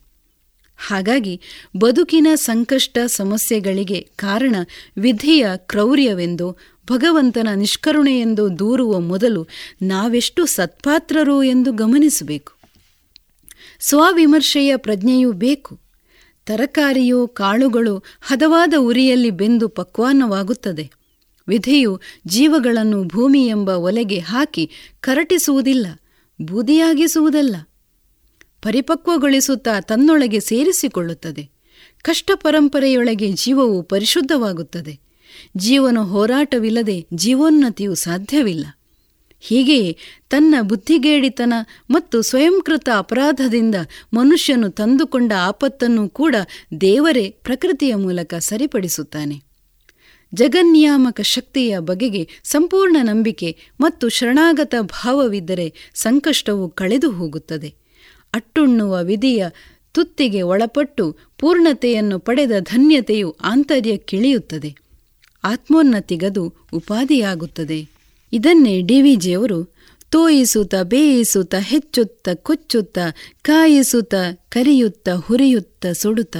[0.76, 1.40] ಹಾಗಾಗಿ
[1.76, 4.56] ಬದುಕಿನ ಸಂಕಷ್ಟ ಸಮಸ್ಯೆಗಳಿಗೆ ಕಾರಣ
[4.98, 6.56] ವಿಧಿಯ ಕ್ರೌರ್ಯವೆಂದೋ
[6.86, 9.46] ಭಗವಂತನ ನಿಷ್ಕರುಣೆಯೆಂದು ದೂರುವ ಮೊದಲು
[9.82, 12.52] ನಾವೆಷ್ಟು ಸತ್ಪಾತ್ರರು ಎಂದು ಗಮನಿಸಬೇಕು.
[13.80, 15.80] ಸ್ವವಿಮರ್ಶೆಯ ಪ್ರಜ್ಞೆಯೂ ಬೇಕು.
[16.46, 20.90] ತರಕಾರಿಯೋ ಕಾಳುಗಳು ಹದವಾದ ಉರಿಯಲ್ಲಿ ಬೆಂದು ಪಕ್ವಾನವಾಗುತ್ತದೆ
[21.48, 24.70] ವಿಧಿಯು ಜೀವಗಳನ್ನು ಭೂಮಿ ಎಂಬ ಒಲೆಗೆ ಹಾಕಿ
[25.00, 25.86] ಕರಟಿಸುವುದಿಲ್ಲ,
[26.42, 27.56] ಬೂದಿಯಾಗಿಸುವುದಲ್ಲ.
[28.62, 31.50] ಪರಿಪಕ್ವಗೊಳಿಸುತ್ತಾ ತನ್ನೊಳಗೆ ಸೇರಿಸಿಕೊಳ್ಳುತ್ತದೆ.
[32.02, 35.00] ಕಷ್ಟ ಪರಂಪರೆಯೊಳಗೆ ಜೀವವು ಪರಿಶುದ್ಧವಾಗುತ್ತದೆ.
[35.56, 38.66] ಜೀವನ ಹೋರಾಟವಿಲ್ಲದೆ ಜೀವೋನ್ನತಿಯು ಸಾಧ್ಯವಿಲ್ಲ.
[39.40, 39.96] ಹೀಗೆಯೇ
[40.30, 41.54] ತನ್ನ ಬುದ್ಧಿಗೇಡಿತನ
[41.90, 43.74] ಮತ್ತು ಸ್ವಯಂಕೃತ ಅಪರಾಧದಿಂದ
[44.14, 46.36] ಮನುಷ್ಯನು ತಂದುಕೊಂಡ ಆಪತ್ತನ್ನು ಕೂಡ
[46.80, 49.42] ದೇವರೇ ಪ್ರಕೃತಿಯ ಮೂಲಕ ಸರಿಪಡಿಸುತ್ತಾನೆ.
[50.34, 57.81] ಜಗನ್ನಿಯಾಮಕ ಶಕ್ತಿಯ ಬಗೆಗೆ ಸಂಪೂರ್ಣ ನಂಬಿಕೆ ಮತ್ತು ಶರಣಾಗತ ಭಾವವಿದ್ದರೆ ಸಂಕಷ್ಟವು ಕಳೆದು ಹೋಗುತ್ತದೆ
[58.34, 59.46] ಅಟ್ಟುಣ್ಣುವ ವಿಧಿಯ
[59.92, 64.76] ತುತ್ತಿಗೆ ಒಳಪಟ್ಟು ಪೂರ್ಣತೆಯನ್ನು ಪಡೆದ ಧನ್ಯತೆಯು ಆಂತರ್ಯಕ್ಕಿಳಿಯುತ್ತದೆ.
[65.44, 67.88] ಆತ್ಮೋನ್ನತಿಗದು ಉಪಾಧಿಯಾಗುತ್ತದೆ.
[68.32, 69.74] ಇದನ್ನೇ ಡಿ ವಿ ಜಿಯವರು
[70.10, 72.98] ತೋಯಿಸುತ್ತ ಬೇಯಿಸುತ್ತ ಹೆಚ್ಚುತ್ತ ಕೊಚ್ಚುತ್ತ
[73.42, 74.14] ಕಾಯಿಸುತ್ತ
[74.48, 76.36] ಕರಿಯುತ್ತ ಹುರಿಯುತ್ತ ಸುಡುತ್ತ.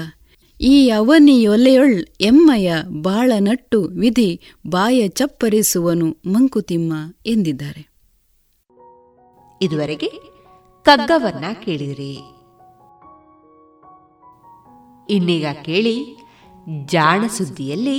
[0.61, 6.93] ಈ ಅವನಿಯೊಲೆಯೊಳ್ ಎಮ್ಮಯ ಬಾಳ ನಟ್ಟು ವಿಧಿ ಬಾಯ ಚಪ್ಪರಿಸುವನು ಮಂಕುತಿಮ್ಮ
[7.27, 7.93] ಎಂದಿದ್ದಾರೆ.
[9.63, 10.32] ಇದುವರೆಗೆ
[10.85, 12.13] ಕಗ್ಗವನ್ನ ಕೇಳಿರಿ
[15.09, 15.97] ಇನ್ನೀಗ ಕೇಳಿ
[16.87, 17.99] ಜಾಣ ಸುದ್ದಿಯಲ್ಲಿ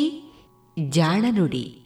[0.89, 1.79] ಜಾಣ ನುಡಿ.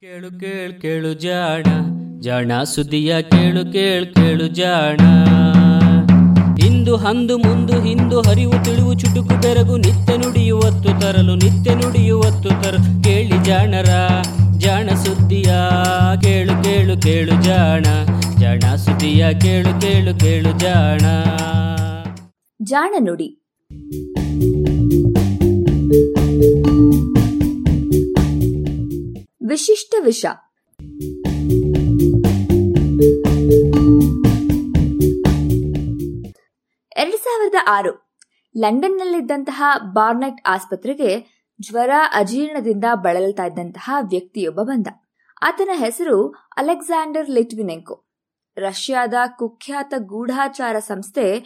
[0.00, 1.62] ಕೇಳು ಕೇಳು ಕೇಳು ಜಾಣ
[2.20, 5.00] ಜಾಣ ಸುದ್ದಿಯ ಕೇಳು ಕೇಳು ಕೇಳು ಜಾಣ.
[6.66, 13.44] ಇಂದು ಹಂದು ಮುಂದು ಹಿಂದು ಹರಿವು ತಿಳಿವು ಚುಟುಕು ಬೆರಗು ನಿತ್ಯ ನುಡಿಯುವತ್ತು ತರಲು ನಿತ್ಯ ನುಡಿಯುವತ್ತು ತರಲು ಕೇಳಿ
[13.44, 13.88] ಜಾಣರ.
[14.62, 15.52] ಜಾಣ ಸುದ್ದಿಯ
[16.22, 17.82] ಕೇಳು ಕೇಳು ಕೇಳು ಜಾಣ
[18.38, 21.00] ಜಾಣ ಸುದ್ದಿಯ ಕೇಳು ಕೇಳು ಕೇಳು ಜಾಣ.
[22.62, 23.42] ಜಾಣ ನುಡಿ.
[29.48, 30.26] ವಿಶಿಷ್ಟ ವಿಷ.
[36.96, 38.18] ಎರಡ್ ಸಾವಿರದ ಆರು
[38.56, 41.31] ಲಂಡನ್ನಲ್ಲಿದ್ದಂತಹ ಬಾರ್ನೆಟ್ ಆಸ್ಪತ್ರೆಗೆ
[41.62, 44.86] ಜ್ವರ ಅಜೀರ್ಣದಿಂದ ಬಳಲ್ತಾ ಇದ್ದಂತಹ ವ್ಯಕ್ತಿಯೊಬ್ಬ ಬಂದ.
[45.42, 48.04] ಆತನ ಹೆಸರು ಅಲೆಕ್ಸಾಂಡರ್ ಲಿಟ್ವಿನೆಂಕೋ.
[48.56, 51.40] ರಷ್ಯಾದ ಕುಖ್ಯಾತ ಗೂಢಾಚಾರ ಸಂಸ್ಥೆ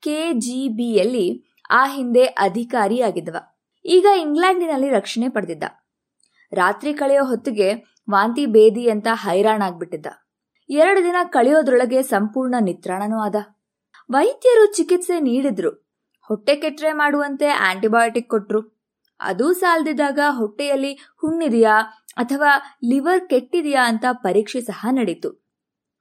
[0.00, 3.36] ಕೆಜಿಬಿಯಲ್ಲಿ ಆ ಹಿಂದೆ ಅಧಿಕಾರಿಯಾಗಿದ್ದವ.
[3.84, 5.62] ಈಗ ಇಂಗ್ಲೆಂಡಿನಲ್ಲಿ ರಕ್ಷಣೆ ಪಡೆದಿದ್ದ.
[6.52, 7.74] ರಾತ್ರಿ ಕಳೆಯೋ ಹೊತ್ತಿಗೆ
[8.10, 10.06] ವಾಂತಿ ಬೇದಿ ಅಂತ ಹೈರಾಣಾಗ್ಬಿಟ್ಟಿದ್ದ.
[10.70, 13.34] ಎರಡು ದಿನ ಕಳೆಯೋದ್ರೊಳಗೆ ಸಂಪೂರ್ಣ ನಿತ್ರಾಣನೂ ಆದ.
[14.10, 15.70] ವೈದ್ಯರು ಚಿಕಿತ್ಸೆ ನೀಡಿದ್ರು.
[16.22, 18.71] ಹೊಟ್ಟೆ ಕೆಟ್ಟರೆ ಮಾಡುವಂತೆ ಆಂಟಿಬಯೋಟಿಕ್ ಕೊಟ್ರು.
[19.22, 21.76] ಅದೂ ಸಾಲದಿದ್ದಾಗ ಹೊಟ್ಟೆಯಲ್ಲಿ ಹುಣ್ಣಿದೆಯಾ
[22.16, 25.30] ಅಥವಾ ಲಿವರ್ ಕೆಟ್ಟಿದೆಯಾ ಅಂತ ಪರೀಕ್ಷೆ ಸಹ ನಡೀತು.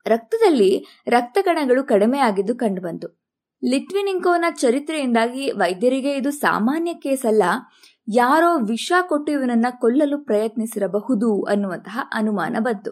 [0.05, 3.21] ರಕ್ತದಲ್ಲಿ ರಕ್ತ ಕಣಗಳು ಕಡಿಮೆ ಆಗಿದ್ದು ಕಂಡುಬಂತು.
[3.69, 7.43] ಲಿಟ್ವಿನಿಂಕೋನ ಚರಿತ್ರೆಯಿಂದಾಗಿ ವೈದ್ಯರಿಗೆ ಇದು ಸಾಮಾನ್ಯ ಕೇಸ್ ಅಲ್ಲ
[8.09, 12.91] ಯಾರೋ ವಿಷ ಕೊಟ್ಟು ಇವನನ್ನ ಕೊಲ್ಲಲು ಪ್ರಯತ್ನಿಸಿರಬಹುದು ಅನ್ನುವಂತಹ ಅನುಮಾನ ಬಂತು.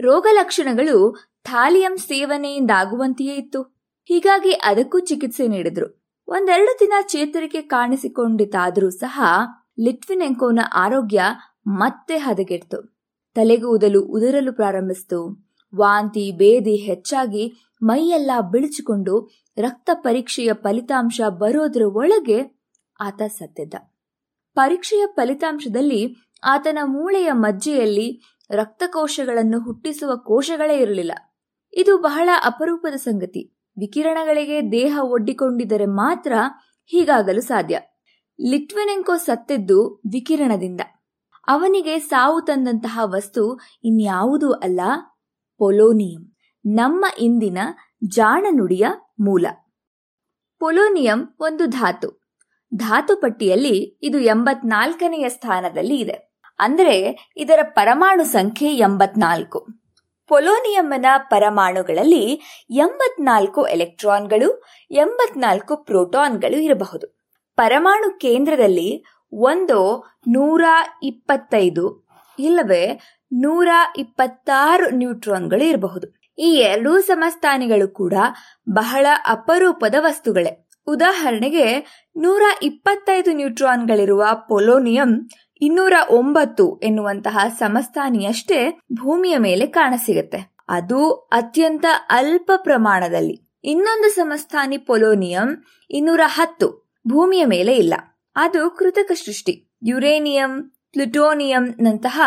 [0.00, 3.62] ರೋಗ ಲಕ್ಷಣಗಳು ಥಾಲಿಯಂ ಸೇವನೆಯಿಂದಾಗುವಂತೆಯೇ ಇತ್ತು.
[4.04, 6.00] ಹೀಗಾಗಿ ಅದಕ್ಕೂ ಚಿಕಿತ್ಸೆ ನೀಡಿದ್ರು.
[6.28, 9.20] ಒಂದೆರಡು ದಿನ ಚೇತರಿಕೆ ಕಾಣಿಸಿಕೊಂಡಿತಾದರೂ ಸಹ
[9.80, 11.22] ಲಿಟ್ವಿನೆಂಕೋನ ಆರೋಗ್ಯ
[11.66, 12.96] ಮತ್ತೆ ಹದಗೆಡ್ತು.
[13.34, 15.50] ತಲೆಗೂದಲು ಉದುರಲು ಪ್ರಾರಂಭಿಸಿತು.
[15.76, 17.52] ವಾಂತಿ, ಬೇದಿ ಹೆಚ್ಚಾಗಿ
[17.82, 19.28] ಮೈಯೆಲ್ಲ ಬಿಳಿಚಿಕೊಂಡು
[19.58, 22.60] ರಕ್ತ ಪರೀಕ್ಷೆಯ ಫಲಿತಾಂಶ ಬರೋದ್ರ ಒಳಗೆ
[23.00, 23.74] ಆತ ಸತ್ತಿದ್ದ.
[24.54, 31.12] ಪರೀಕ್ಷೆಯ ಫಲಿತಾಂಶದಲ್ಲಿ ಆತನ ಮೂಳೆಯ ಮಜ್ಜೆಯಲ್ಲಿ ರಕ್ತಕೋಶಗಳನ್ನು ಹುಟ್ಟಿಸುವ ಕೋಶಗಳೇ ಇರಲಿಲ್ಲ.
[31.72, 33.56] ಇದು ಬಹಳ ಅಪರೂಪದ ಸಂಗತಿ.
[33.78, 36.32] ವಿಕಿರಣಗಳಿಗೆ ದೇಹ ಒಡ್ಡಿಕೊಂಡಿದ್ದರೆ ಮಾತ್ರ
[36.86, 37.80] ಹೀಗಾಗಲು ಸಾಧ್ಯ.
[38.48, 40.80] ಲಿಟ್ವೆನೆಂಕೋ ಸತ್ತಿದ್ದು ವಿಕಿರಣದಿಂದ.
[41.46, 44.80] ಅವನಿಗೆ ಸಾವು ತಂದಂತಹ ವಸ್ತು ಇನ್ಯಾವುದೂ ಅಲ್ಲ,
[45.58, 46.36] ಪೊಲೋನಿಯಂ,
[46.66, 47.58] ನಮ್ಮ ಇಂದಿನ
[48.04, 48.86] ಜಾಣನುಡಿಯ
[49.20, 49.46] ಮೂಲ.
[50.58, 52.28] ಪೊಲೋನಿಯಂ ಒಂದು ಧಾತು.
[52.74, 56.32] ಧಾತು ಪಟ್ಟಿಯಲ್ಲಿ ಇದು ಎಂಬತ್ನಾಲ್ಕನೆಯ ಸ್ಥಾನದಲ್ಲಿ ಇದೆ.
[56.58, 59.66] ಅಂದರೆ ಇದರ ಪರಮಾಣು ಸಂಖ್ಯೆ ಎಂಬತ್ನಾಲ್ಕು.
[60.28, 67.19] ಪೊಲೋನಿಯಂನ ಪರಮಾಣುಗಳಲ್ಲಿ ಎಂಬತ್ನಾಲ್ಕು ಎಲೆಕ್ಟ್ರಾನ್ಗಳು, ಎಂಬತ್ನಾಲ್ಕು ಪ್ರೋಟಾನ್ಗಳು ಇರಬಹುದು.
[67.60, 69.78] ಪರಮಾಣು ಕೇಂದ್ರದಲ್ಲಿ ಒಂದು
[70.28, 70.64] ನೂರ
[71.02, 72.08] ಇಪ್ಪತ್ತೈದು
[72.38, 73.00] ಇಲ್ಲವೇ
[73.32, 76.06] ನೂರ ಇಪ್ಪತ್ತಾರು ನ್ಯೂಟ್ರಾನ್ಗಳು ಇರಬಹುದು.
[76.38, 78.14] ಈ ಎರಡೂ ಸಮಸ್ಥಾನಿಗಳು ಕೂಡ
[78.68, 80.66] ಬಹಳ ಅಪರೂಪದ ವಸ್ತುಗಳೇ.
[80.86, 81.66] ಉದಾಹರಣೆಗೆ
[82.16, 85.30] ನೂರ ಇಪ್ಪತ್ತೈದು ನ್ಯೂಟ್ರಾನ್ಗಳಿರುವ ಪೊಲೋನಿಯಂ
[85.62, 90.40] ಇನ್ನೂರ ಒಂಬತ್ತು ಎನ್ನುವಂತಹ ಸಮಸ್ಥಾನಿಯಷ್ಟೇ ಭೂಮಿಯ ಮೇಲೆ ಕಾಣಸಿಗುತ್ತೆ.
[90.68, 93.36] ಅದು ಅತ್ಯಂತ ಅಲ್ಪ ಪ್ರಮಾಣದಲ್ಲಿ.
[93.64, 97.94] ಇನ್ನೊಂದು ಸಮಸ್ಥಾನಿ ಪೊಲೋನಿಯಂ ಇನ್ನೂರ ಹತ್ತು ಭೂಮಿಯ ಮೇಲೆ ಇಲ್ಲ.
[98.36, 99.70] ಅದು ಕೃತಕ ಸೃಷ್ಟಿ.
[99.82, 102.20] ಯುರೇನಿಯಂ, ಪ್ಲುಟೋನಿಯಂ ನಂತಹ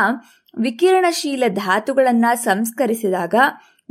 [0.57, 3.35] ವಿಕಿರಣಶೀಲ ಧಾತುಗಳನ್ನ ಸಂಸ್ಕರಿಸಿದಾಗ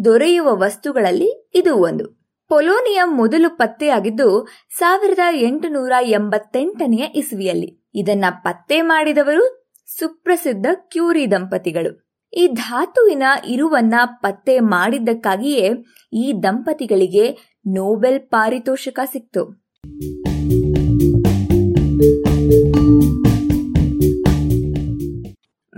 [0.05, 2.23] ದೊರೆಯುವ ವಸ್ತುಗಳಲ್ಲಿ ಇದು ಒಂದು.
[2.49, 7.91] ಪೊಲೋನಿಯಂ ಮೊದಲು ಪತ್ತೆಯಾಗಿದ್ದು ಸಾವಿರದ ಎಂಟುನೂರ ಎಂಬತ್ತೆಂಟನೆಯ ಇಸ್ವಿಯಲ್ಲಿ.
[7.95, 12.21] ಇದನ್ನ ಪತ್ತೆ ಮಾಡಿದವರು ಸುಪ್ರಸಿದ್ಧ ಕ್ಯೂರಿ ದಂಪತಿಗಳು.
[12.35, 15.71] ಈ ಧಾತುವಿನ ಇರುವನ್ನ ಪತ್ತೆ ಮಾಡಿದ್ದಕ್ಕಾಗಿಯೇ
[16.13, 17.33] ಈ ದಂಪತಿಗಳಿಗೆ
[17.67, 19.63] ನೋಬೆಲ್ ಪಾರಿತೋಷಕ ಸಿಕ್ತು.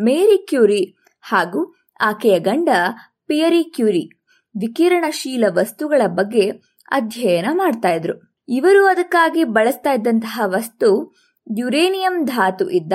[0.05, 2.69] ಮೇರಿ ಕ್ಯೂರಿ ಹಾಗೂ ಆಕೆಯ ಗಂಡ
[3.27, 4.11] ಪಿಯರಿ ಕ್ಯೂರಿ
[4.61, 6.51] ವಿಕಿರಣಶೀಲ ವಸ್ತುಗಳ ಬಗ್ಗೆ
[6.89, 8.45] ಅಧ್ಯಯನ ಮಾಡ್ತಾ ಇದ್ರು.
[8.49, 11.15] ಇವರು ಅದಕ್ಕಾಗಿ ಬಳಸ್ತಾ ಇದ್ದಂತಹ ವಸ್ತು
[11.59, 12.93] ಯುರೇನಿಯಂ ಧಾತು ಇದ್ದ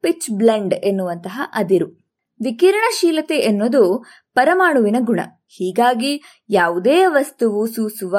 [0.00, 1.86] ಪಿಚ್ ಬ್ಲೆಂಡ್ ಎನ್ನುವಂತಹ ಅದಿರು.
[2.42, 5.20] ವಿಕಿರಣಶೀಲತೆ ಎನ್ನುವುದು ಪರಮಾಣುವಿನ ಗುಣ.
[5.48, 8.16] ಹೀಗಾಗಿ ಯಾವುದೇ ವಸ್ತುವು ಸೂಸುವ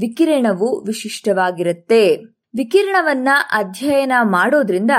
[0.00, 2.35] ವಿಕಿರಣವು ವಿಶಿಷ್ಟವಾಗಿರುತ್ತೆ.
[2.56, 4.90] ವಿಕಿರಣವನ್ನ ಅಧ್ಯಯನ ಮಾಡೋದ್ರಿಂದ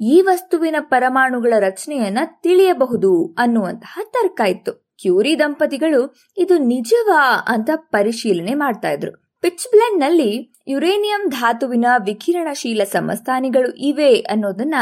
[0.00, 4.72] ಈ ವಸ್ತುವಿನ ಪರಮಾಣುಗಳ ರಚನೆಯನ್ನ ತಿಳಿಯಬಹುದು ಅನ್ನುವಂತಹ ತರ್ಕ ಇತ್ತು.
[4.72, 9.12] ಕ್ಯೂರಿ ದಂಪತಿಗಳು ಇದು ನಿಜವಾ ಅಂತ ಪರಿಶೀಲನೆ ಮಾಡ್ತಾ ಇದ್ರು.
[9.40, 14.74] ಪಿಚ್ ಬ್ಲೆಂಡ್ನಲ್ಲಿ ಯುರೇನಿಯಂ ಧಾತುವಿನ ವಿಕಿರಣಶೀಲ ಸಮಸ್ಥಾನಿಗಳು ಇವೆ ಅನ್ನೋದನ್ನ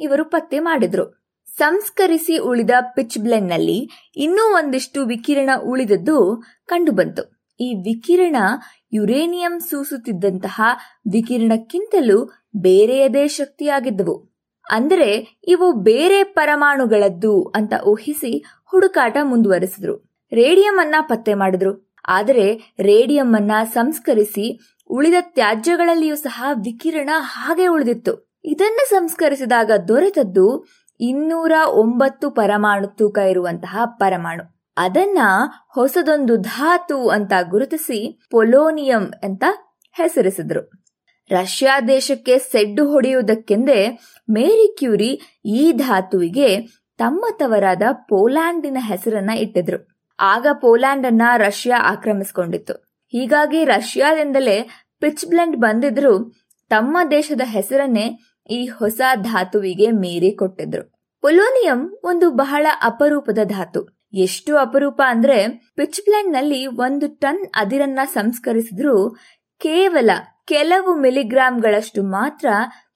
[0.00, 1.04] ಇವರು ಪತ್ತೆ ಮಾಡಿದ್ರು.
[1.56, 7.40] ಸಂಸ್ಕರಿಸಿ ಉಳಿದ ಪಿಚ್ ಬ್ಲೆಂಡ್ನಲ್ಲಿ ಇನ್ನೂ ಒಂದಿಷ್ಟು ವಿಕಿರಣ ಉಳಿದದ್ದು ಕಂಡುಬಂತು.
[7.60, 8.36] ಈ ವಿಕಿರಣ
[8.92, 10.60] ಯುರೇನಿಯಂ ಸೂಸುತ್ತಿದ್ದಂತಹ
[11.12, 14.30] ವಿಕಿರಣಕ್ಕಿಂತಲೂ ಬೇರೆಯದೇ ಶಕ್ತಿಯಾಗಿದ್ದವು.
[14.70, 19.96] ಅಂದರೆ ಇವು ಬೇರೆ ಪರಮಾಣುಗಳದ್ದು ಅಂತ ಊಹಿಸಿ ಹುಡುಕಾಟ ಮುಂದುವರೆಸಿದ್ರು.
[20.32, 21.94] ರೇಡಿಯಂ ಅನ್ನ ಪತ್ತೆ ಮಾಡಿದ್ರು.
[22.08, 28.38] ಆದರೆ ರೇಡಿಯಂ ಅನ್ನ ಸಂಸ್ಕರಿಸಿ ಉಳಿದ ತ್ಯಾಜ್ಯಗಳಲ್ಲಿಯೂ ಸಹ ವಿಕಿರಣ ಹಾಗೆ ಉಳಿದಿತ್ತು.
[28.44, 30.66] ಇದನ್ನು ಸಂಸ್ಕರಿಸಿದಾಗ ದೊರೆತದ್ದು
[31.00, 34.59] ಇನ್ನೂರ ಒಂಬತ್ತು ಪರಮಾಣು ತೂಕ ಇರುವಂತಹ ಪರಮಾಣು.
[34.82, 35.18] ಅದನ್ನ
[35.74, 39.44] ಹೊಸದೊಂದು ಧಾತು ಅಂತ ಗುರುತಿಸಿ ಪೊಲೋನಿಯಂ ಅಂತ
[39.92, 40.70] ಹೆಸರಿಸಿದ್ರು.
[41.30, 43.98] ರಷ್ಯಾ ದೇಶಕ್ಕೆ ಸೆಡ್ಡು ಹೊಡೆಯುವುದಕ್ಕೆಂದೇ
[44.30, 46.60] ಮೇರಿ ಕ್ಯೂರಿ ಈ ಧಾತುವಿಗೆ
[46.98, 49.88] ತಮ್ಮ ತವರಾದ ಪೋಲ್ಯಾಂಡಿನ ಹೆಸರನ್ನ ಇಟ್ಟಿದ್ರು.
[50.20, 52.74] ಆಗ ಪೋಲ್ಯಾಂಡ್ ಅನ್ನ ರಷ್ಯಾ ಆಕ್ರಮಿಸಿಕೊಂಡಿತ್ತು.
[53.08, 54.68] ಹೀಗಾಗಿ ರಷ್ಯಾದಿಂದಲೇ
[55.00, 56.32] ಪಿಚ್ ಬ್ಲೆಂಡ್ ಬಂದಿದ್ರು
[56.68, 58.18] ತಮ್ಮ ದೇಶದ ಹೆಸರನ್ನೇ
[58.50, 60.92] ಈ ಹೊಸ ಧಾತುವಿಗೆ ಮೀರಿ ಕೊಟ್ಟಿದ್ರು.
[61.20, 63.99] ಪೊಲೋನಿಯಂ ಒಂದು ಬಹಳ ಅಪರೂಪದ ಧಾತು.
[64.12, 69.16] ಎಷ್ಟು ಅಪರೂಪ ಅಂದ್ರೆ ಪಿಚ್ ಪ್ಲಾಂಟ್ನಲ್ಲಿ ಒಂದು ಟನ್ ಅದಿರನ್ನ ಸಂಸ್ಕರಿಸಿದ್ರು
[69.58, 70.10] ಕೇವಲ
[70.46, 72.48] ಕೆಲವು ಮಿಲಿಗ್ರಾಂಗಳಷ್ಟು ಮಾತ್ರ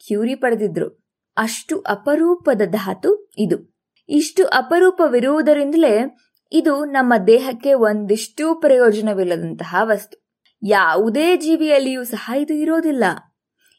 [0.07, 1.05] ಕ್ಯೂರಿ ಪಡೆದಿದ್ರು.
[1.37, 3.79] ಅಷ್ಟು ಅಪರೂಪದ ಧಾತು ಇದು.
[4.09, 6.17] ಇಷ್ಟು ಅಪರೂಪವಿರುವುದರಿಂದಲೇ
[6.53, 10.25] ಇದು ನಮ್ಮ ದೇಹಕ್ಕೆ ಒಂದಿಷ್ಟು ಪ್ರಯೋಜನವಿಲ್ಲದಂತಹ ವಸ್ತು.
[10.63, 13.05] ಯಾವುದೇ ಜೀವಿಯಲ್ಲಿಯೂ ಸಹ ಇದು ಇರೋದಿಲ್ಲ.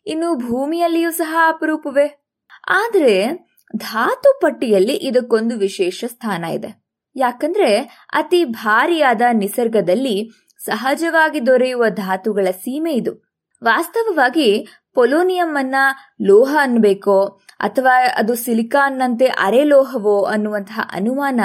[0.06, 2.26] ಇನ್ನು ಭೂಮಿಯಲ್ಲಿಯೂ ಸಹ ಅಪರೂಪವೇ.
[2.70, 6.85] ಆದರೆ ಧಾತು ಪಟ್ಟಿಯಲ್ಲಿ ಇದಕ್ಕೊಂದು ವಿಶೇಷ ಸ್ಥಾನ ಇದೆ.
[7.16, 7.78] ಯಾಕಂದ್ರೆ
[8.14, 10.30] ಅತಿ ಭಾರಿಯಾದ ನಿಸರ್ಗದಲ್ಲಿ
[10.66, 13.42] ಸಹಜವಾಗಿ ದೊರೆಯುವ ಧಾತುಗಳ ಸೀಮೆ ಇದು.
[13.64, 15.76] ವಾಸ್ತವವಾಗಿ ಪೊಲೋನಿಯಂ ಅನ್ನ
[16.22, 21.40] ಲೋಹ ಅನ್ಬೇಕೋ ಅಥವಾ ಅದು ಸಿಲಿಕಾನ್ನಂತೆ ಅರೆ ಲೋಹವೋ ಅನ್ನುವಂತಹ ಅನುಮಾನ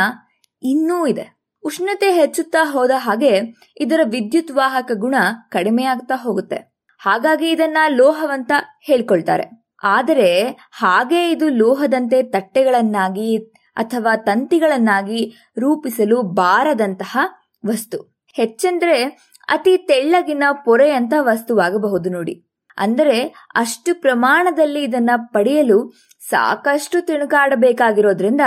[0.63, 1.41] ಇನ್ನೂ ಇದೆ.
[1.65, 3.41] ಉಷ್ಣತೆ ಹೆಚ್ಚುತ್ತಾ ಹೋದ ಹಾಗೆ
[3.81, 5.15] ಇದರ ವಿದ್ಯುತ್ ವಾಹಕ ಗುಣ
[5.49, 6.75] ಕಡಿಮೆಯಾಗ್ತಾ ಹೋಗುತ್ತೆ.
[6.99, 8.53] ಹಾಗಾಗಿ ಇದನ್ನ ಲೋಹವಂತ
[8.83, 9.45] ಹೇಳ್ಕೊಳ್ತಾರೆ.
[9.83, 15.21] ಆದರೆ ಹಾಗೆ ಇದು ಲೋಹದಂತೆ ತಟ್ಟೆಗಳನ್ನಾಗಿ ಅಥವಾ ತಂತಿಗಳನ್ನಾಗಿ
[15.59, 17.19] ರೂಪಿಸಲು ಬಾರದಂತಹ
[17.67, 17.99] ವಸ್ತು.
[18.37, 19.05] ಹೆಚ್ಚೆಂದ್ರೆ
[19.49, 22.35] ಅತಿ ತೆಳ್ಳಗಿನ ಪೊರೆಯಂತ ವಸ್ತುವಾಗಬಹುದು ನೋಡಿ.
[22.79, 23.23] ಅಂದರೆ
[23.55, 25.93] ಅಷ್ಟು ಪ್ರಮಾಣದಲ್ಲಿ ಇದನ್ನ ಪಡೆಯಲು
[26.29, 28.41] ಸಾಕಷ್ಟು ತಿಣುಕಾಡಬೇಕಾಗಿರೋದ್ರಿಂದ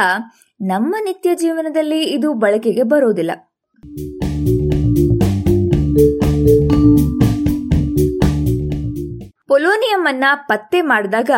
[0.61, 3.31] ನಮ್ಮ ನಿತ್ಯ ಜೀವನದಲ್ಲಿ ಇದು ಬಳಕೆಗೆ ಬರೋದಿಲ್ಲ.
[9.47, 11.31] ಪೊಲೋನಿಯಂ ಅನ್ನ ಪತ್ತೆ ಮಾಡಿದಾಗ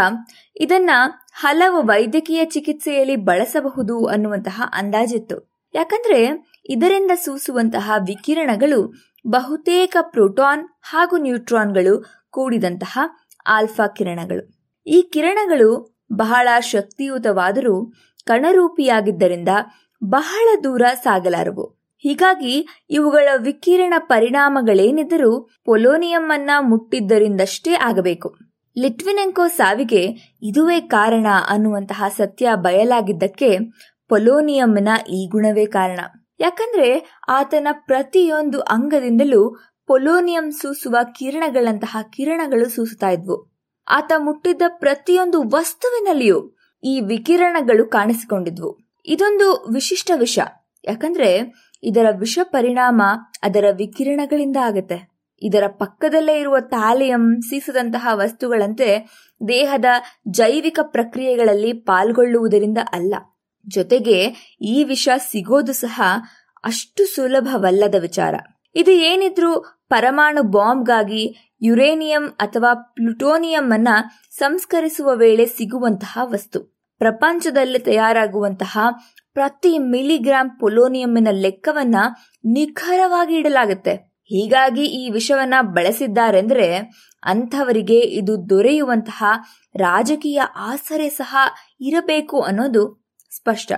[0.58, 0.90] ಇದನ್ನ
[1.34, 5.62] ಹಲವು ವೈದ್ಯಕೀಯ ಚಿಕಿತ್ಸೆಯಲ್ಲಿ ಬಳಸಬಹುದು ಅನ್ನುವಂತಹ ಅಂದಾಜಿತ್ತು.
[5.74, 8.94] ಯಾಕಂದ್ರೆ ಇದರಿಂದ ಸೂಸುವಂತಹ ವಿಕಿರಣಗಳು
[9.28, 13.00] ಬಹುತೇಕ ಪ್ರೋಟಾನ್ ಹಾಗೂ ನ್ಯೂಟ್ರಾನ್ಗಳು ಕೂಡಿದಂತಹ
[13.48, 14.72] ಆಲ್ಫಾ ಕಿರಣಗಳು.
[14.88, 17.94] ಈ ಕಿರಣಗಳು ಬಹಳ ಶಕ್ತಿಯುತವಾದರೂ
[18.26, 19.50] ಕಣರೂಪಿಯಾಗಿದ್ದರಿಂದ
[20.04, 21.86] ಬಹಳ ದೂರ ಸಾಗಲಾರವು.
[21.98, 28.36] ಹೀಗಾಗಿ ಇವುಗಳ ವಿಕಿರಣ ಪರಿಣಾಮಗಳೇನಿದ್ದರೂ ಪೊಲೋನಿಯಂ ಅನ್ನ ಮುಟ್ಟಿದ್ದರಿಂದಷ್ಟೇ ಆಗಬೇಕು.
[28.78, 30.08] ಲಿಟ್ವಿನೆಂಕೋ ಸಾವಿಗೆ
[30.42, 33.58] ಇದುವೇ ಕಾರಣ ಅನ್ನುವಂತಹ ಸತ್ಯ ಬಯಲಾಗಿದ್ದಕ್ಕೆ
[34.10, 36.00] ಪೊಲೋನಿಯಂನ ಈ ಗುಣವೇ ಕಾರಣ.
[36.40, 39.56] ಯಾಕಂದ್ರೆ ಆತನ ಪ್ರತಿಯೊಂದು ಅಂಗದಿಂದಲೂ
[39.88, 43.54] ಪೊಲೋನಿಯಂ ಸೂಸುವ ಕಿರಣಗಳಂತಹ ಕಿರಣಗಳು ಸೂಸುತ್ತಾ ಇದ್ವು.
[43.88, 48.80] ಆತ ಮುಟ್ಟಿದ್ದ ಪ್ರತಿಯೊಂದು ವಸ್ತುವಿನಲ್ಲಿಯೂ ಈ ವಿಕಿರಣಗಳು ಕಾಣಿಸಿಕೊಂಡಿದ್ವು.
[49.06, 50.40] ಇದೊಂದು ವಿಶಿಷ್ಟ ವಿಷ.
[50.86, 51.54] ಯಾಕಂದ್ರೆ
[51.84, 53.02] ಇದರ ವಿಷ ಪರಿಣಾಮ
[53.44, 55.15] ಅದರ ವಿಕಿರಣಗಳಿಂದ ಆಗುತ್ತೆ.
[55.46, 59.08] ಇದರ ಪಕ್ಕದಲ್ಲೇ ಇರುವ ಥಾಲಿಯಂ ಸೀಸದಂತಹ ವಸ್ತುಗಳಂತೆ
[59.48, 59.86] ದೇಹದ
[60.28, 63.16] ಜೈವಿಕ ಪ್ರಕ್ರಿಯೆಗಳಲ್ಲಿ ಪಾಲ್ಗೊಳ್ಳುವುದರಿಂದ ಅಲ್ಲ.
[63.68, 64.18] ಜೊತೆಗೆ
[64.62, 66.02] ಈ ವಿಷ ಸಿಗೋದು ಸಹ
[66.64, 68.36] ಅಷ್ಟು ಸುಲಭವಲ್ಲದ ವಿಚಾರ.
[68.76, 73.88] ಇದು ಏನಿದ್ರೂ ಪರಮಾಣು ಬಾಂಬ್ಗಾಗಿ ಯುರೇನಿಯಂ ಅಥವಾ ಪ್ಲುಟೋನಿಯಂ ಅನ್ನ
[74.32, 76.60] ಸಂಸ್ಕರಿಸುವ ವೇಳೆ ಸಿಗುವಂತಹ ವಸ್ತು.
[76.98, 78.80] ಪ್ರಪಂಚದಲ್ಲಿ ತಯಾರಾಗುವಂತಹ
[79.34, 81.96] ಪ್ರತಿ ಮಿಲಿಗ್ರಾಂ ಪೊಲೋನಿಯಂನ ಲೆಕ್ಕವನ್ನ
[82.46, 84.15] ನಿಖರವಾಗಿ ಇಡಲಾಗುತ್ತೆ.
[84.26, 86.78] ಹೀಗಾಗಿ ಈ ವಿಷವನ್ನ ಬಳಸಿದ್ದಾರೆಂದ್ರೆ
[87.24, 89.24] ಅಂಥವರಿಗೆ ಇದು ದೊರೆಯುವಂತಹ
[89.76, 91.38] ರಾಜಕೀಯ ಆಸರೆ ಸಹ
[91.82, 93.72] ಇರಬೇಕು ಅನ್ನೋದು ಸ್ಪಷ್ಟ.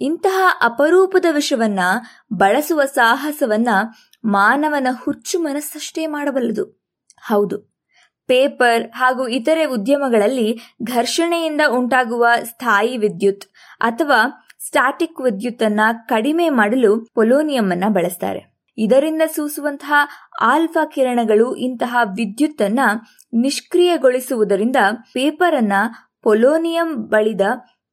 [0.00, 1.80] ಇಂತಹ ಅಪರೂಪದ ವಿಷವನ್ನ
[2.32, 3.68] ಬಳಸುವ ಸಾಹಸವನ್ನ
[4.24, 6.84] ಮಾನವನ ಹುಚ್ಚು ಮನಸ್ಸಷ್ಟೇ ಮಾಡಬಲ್ಲದು.
[7.22, 7.58] ಹೌದು.
[8.26, 13.42] ಪೇಪರ್ ಹಾಗೂ ಇತರೆ ಉದ್ಯಮಗಳಲ್ಲಿ ಘರ್ಷಣೆಯಿಂದ ಉಂಟಾಗುವ ಸ್ಥಾಯಿ ವಿದ್ಯುತ್
[13.80, 18.53] ಅಥವಾ ಸ್ಟಾಟಿಕ್ ವಿದ್ಯುತ್ ಅನ್ನ ಕಡಿಮೆ ಮಾಡಲು ಪೊಲೋನಿಯಂ ಅನ್ನ ಬಳಸ್ತಾರೆ.
[18.76, 19.92] ಇದರಿಂದ ಸೂಸುವಂತಹ
[20.40, 22.80] ಆಲ್ಫಾ ಕಿರಣಗಳು ಇಂತಹ ವಿದ್ಯುತ್ತನ್ನ
[23.32, 24.76] ನಿಷ್ಕ್ರಿಯಗೊಳಿಸುವುದರಿಂದ
[25.12, 25.72] ಪೇಪರ್ ಅನ್ನ
[26.22, 27.40] ಪೊಲೋನಿಯಂ ಬಳಿದ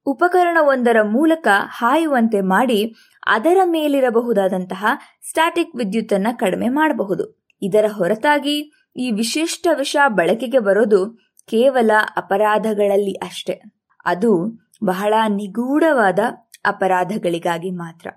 [0.06, 2.96] ಉಪಕರಣವೊಂದರ ಮೂಲಕ ಹಾಯುವಂತೆ ಮಾಡಿ
[3.28, 4.86] ಅದರ ಮೇಲಿರಬಹುದಾದಂತಹ
[5.30, 7.48] ಸ್ಟಾಟಿಕ್ ವಿದ್ಯುತ್ತನ್ನ ಕಡಿಮೆ ಮಾಡಬಹುದು.
[7.62, 13.62] ಇದರ ಹೊರತಾಗಿ ಈ ವಿಶಿಷ್ಟ ವಿಷ ಬಳಕೆಗೆ ಬರೋದು ಕೇವಲ ಅಪರಾಧಗಳಲ್ಲಿ ಅಷ್ಟೆ.
[14.06, 16.20] ಅದು ಬಹಳ ನಿಗೂಢವಾದ
[16.66, 18.10] ಅಪರಾಧಗಳಿಗಾಗಿ ಮಾತ್ರ.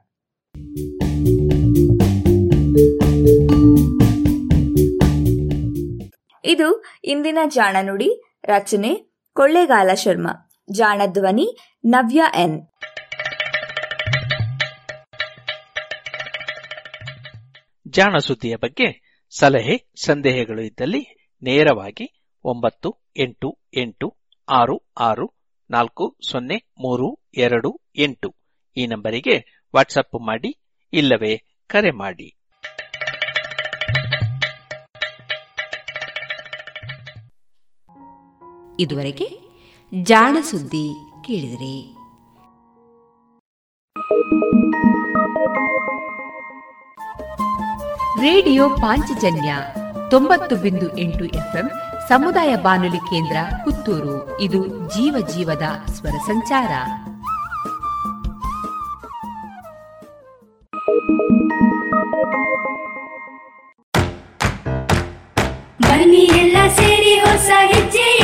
[6.44, 12.62] ಇದು ಇಂದಿನ ಜಾಣ ನುಡಿ, ರಚನೆ ಕೊಳ್ಳೇಗಾಲ ಶರ್ಮಾ, ಜಾಣ ಧ್ವನಿ ನವ್ಯ ಎನ್.
[17.88, 18.16] ಜಾಣ
[18.56, 24.16] ಬಗ್ಗೆ ಸಲಹೆ, ಸಂದೇಹಗಳು ಇದ್ದಲ್ಲಿ ನೇರವಾಗಿ ಒಂಬತ್ತು, ಎಂಟು ಎಂಟು,
[24.48, 25.34] ಆರು ಆರು,
[25.70, 28.34] ನಾಲ್ಕು, ಸೊನ್ನೆ, ಮೂರು, ಎರಡು, ಎಂಟು
[28.76, 30.62] ಈ ನಂಬರಿಗೆ ವಾಟ್ಸಪ್ ಮಾಡಿ
[30.92, 32.43] ಇಲ್ಲವೇ ಕರೆ ಮಾಡಿ.
[38.80, 39.40] ಇದುವರೆಗೆ
[40.02, 40.94] ಜಾಣ ಸುದ್ದಿ
[41.24, 41.96] ಕೇಳಿದಿರಿ.
[48.20, 49.56] ರೇಡಿಯೋ ಪಾಂಚಜನ್ಯ
[50.10, 51.70] ತೊಂಬತ್ತು ಬಿಂದು ಎಂಟು ಎಫ್ಎಂ
[52.08, 54.40] ಸಮುದಾಯ ಬಾನುಲಿ ಕೇಂದ್ರ ಪುತ್ತೂರು.
[54.40, 56.70] ಇದು ಜೀವ ಜೀವದ ಸ್ವರ ಸಂಚಾರ.
[65.82, 68.23] ಬನ್ನಿ ಎಲ್ಲ ಸೇರಿ ಹೊಸ ಹೆಜ್ಜೆ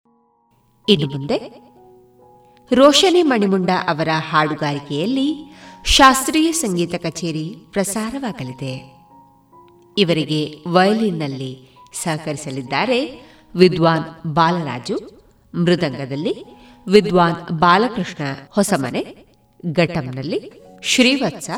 [0.89, 1.37] ಇನ್ನು ಮುಂದೆ
[2.75, 5.55] ರೋಶನಿ ಮಣಿಮುಂಡ ಅವರ ಹಾಡುಗಾರಿಕೆಯಲ್ಲಿ
[5.85, 9.01] ಶಾಸ್ತ್ರೀಯ ಸಂಗೀತ ಕಚೇರಿ ಪ್ರಸಾರವಾಗಲಿದೆ.
[9.97, 11.69] ಇವರಿಗೆ ವಯಲಿನ್ನಲ್ಲಿ
[12.03, 13.21] ಸಹಕರಿಸಲಿದ್ದಾರೆ
[13.55, 14.97] ವಿದ್ವಾನ್ ಬಾಲರಾಜು,
[15.55, 16.35] ಮೃದಂಗದಲ್ಲಿ
[16.87, 19.25] ವಿದ್ವಾನ್ ಬಾಲಕೃಷ್ಣ ಹೊಸಮನೆ,
[19.71, 20.51] ಘಟಂನಲ್ಲಿ
[20.83, 21.49] ಶ್ರೀವತ್ಸ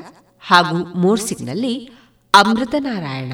[0.42, 1.90] ಹಾಗೂ ಮೋರ್ಸಿಂಗ್ನಲ್ಲಿ
[2.34, 3.34] ಅಮೃತನಾರಾಯಣ.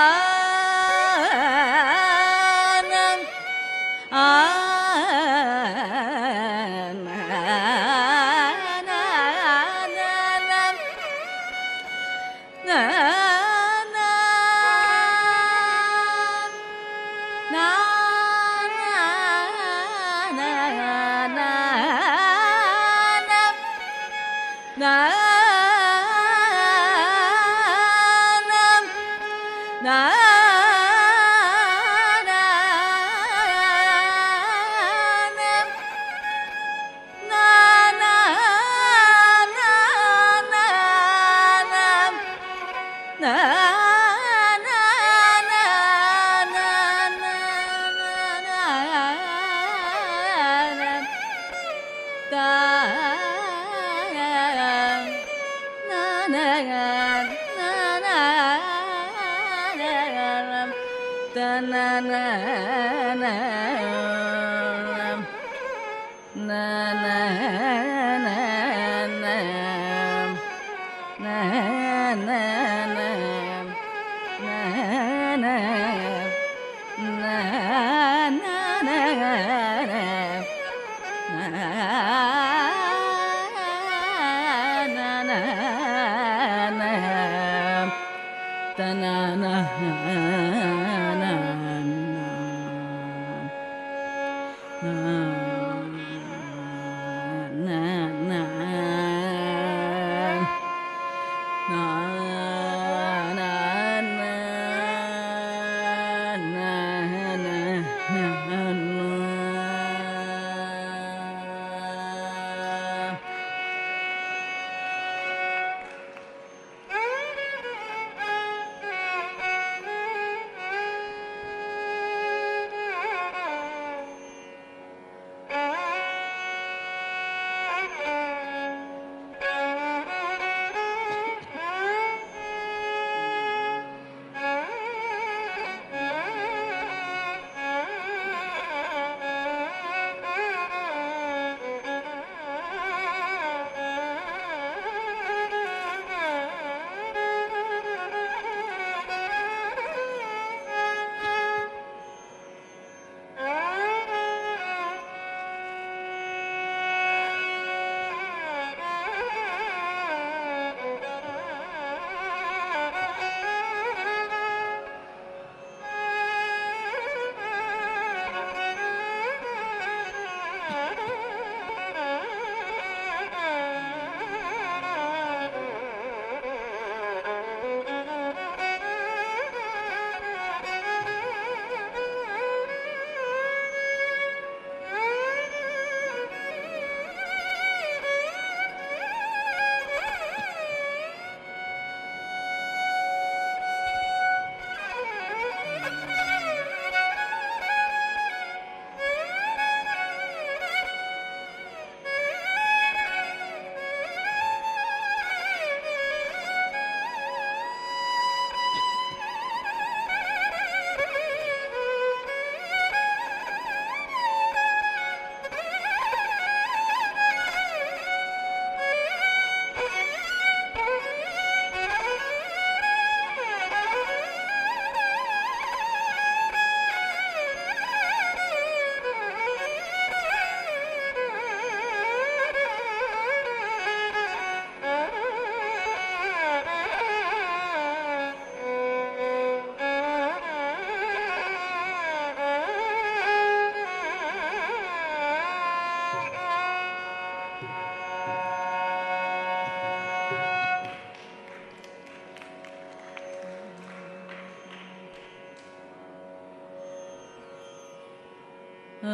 [0.00, 0.37] Ah.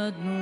[0.09, 0.34] одну.